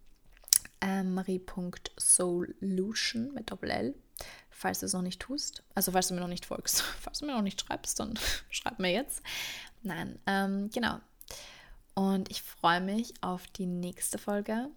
ähm, 0.80 1.14
marie.solution 1.14 3.32
mit 3.34 3.52
Doppel-L, 3.52 3.94
falls 4.50 4.80
du 4.80 4.86
es 4.86 4.92
noch 4.92 5.02
nicht 5.02 5.20
tust. 5.20 5.62
Also 5.76 5.92
falls 5.92 6.08
du 6.08 6.14
mir 6.14 6.20
noch 6.20 6.26
nicht 6.26 6.46
folgst. 6.46 6.82
Falls 7.00 7.20
du 7.20 7.26
mir 7.26 7.34
noch 7.34 7.42
nicht 7.42 7.60
schreibst, 7.60 8.00
dann 8.00 8.18
schreib 8.50 8.80
mir 8.80 8.90
jetzt. 8.90 9.22
Nein, 9.82 10.18
ähm, 10.26 10.70
genau. 10.74 10.98
Und 11.94 12.28
ich 12.30 12.42
freue 12.42 12.80
mich 12.80 13.14
auf 13.20 13.46
die 13.46 13.66
nächste 13.66 14.18
Folge 14.18 14.70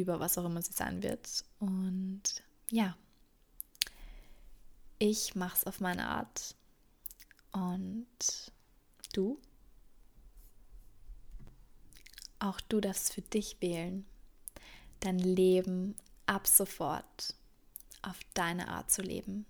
über 0.00 0.20
was 0.20 0.38
auch 0.38 0.44
immer 0.44 0.62
sie 0.62 0.72
sein 0.72 1.02
wird. 1.02 1.44
Und 1.58 2.22
ja, 2.70 2.96
ich 4.98 5.34
mache 5.34 5.56
es 5.56 5.64
auf 5.64 5.80
meine 5.80 6.08
Art. 6.08 6.54
Und 7.52 8.52
du? 9.12 9.40
Auch 12.40 12.60
du 12.60 12.80
darfst 12.80 13.14
für 13.14 13.22
dich 13.22 13.60
wählen, 13.60 14.06
dein 15.00 15.18
Leben 15.18 15.96
ab 16.26 16.46
sofort 16.46 17.34
auf 18.02 18.18
deine 18.34 18.68
Art 18.68 18.90
zu 18.90 19.02
leben, 19.02 19.44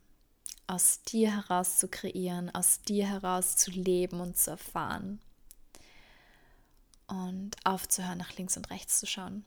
aus 0.67 1.03
dir 1.03 1.35
heraus 1.35 1.79
zu 1.79 1.89
kreieren, 1.89 2.55
aus 2.55 2.81
dir 2.81 3.07
heraus 3.07 3.57
zu 3.57 3.71
leben 3.71 4.21
und 4.21 4.39
zu 4.39 4.53
erfahren 4.53 5.21
und 7.09 7.57
aufzuhören, 7.65 8.19
nach 8.19 8.37
links 8.37 8.57
und 8.57 8.71
rechts 8.71 9.01
zu 9.01 9.07
schauen 9.07 9.45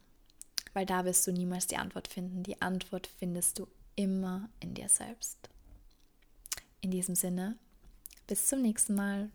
weil 0.74 0.86
da 0.86 1.06
wirst 1.06 1.26
du 1.28 1.32
niemals 1.32 1.68
die 1.68 1.78
Antwort 1.78 2.08
finden. 2.08 2.44
Die 2.44 2.62
Antwort 2.62 3.08
findest 3.20 3.60
du 3.60 3.68
immer 3.96 4.50
in 4.60 4.74
dir 4.74 4.90
selbst. 4.90 5.50
In 6.82 6.92
diesem 6.92 7.16
Sinne, 7.16 7.58
bis 8.28 8.48
zum 8.48 8.62
nächsten 8.62 8.96
Mal. 8.96 9.30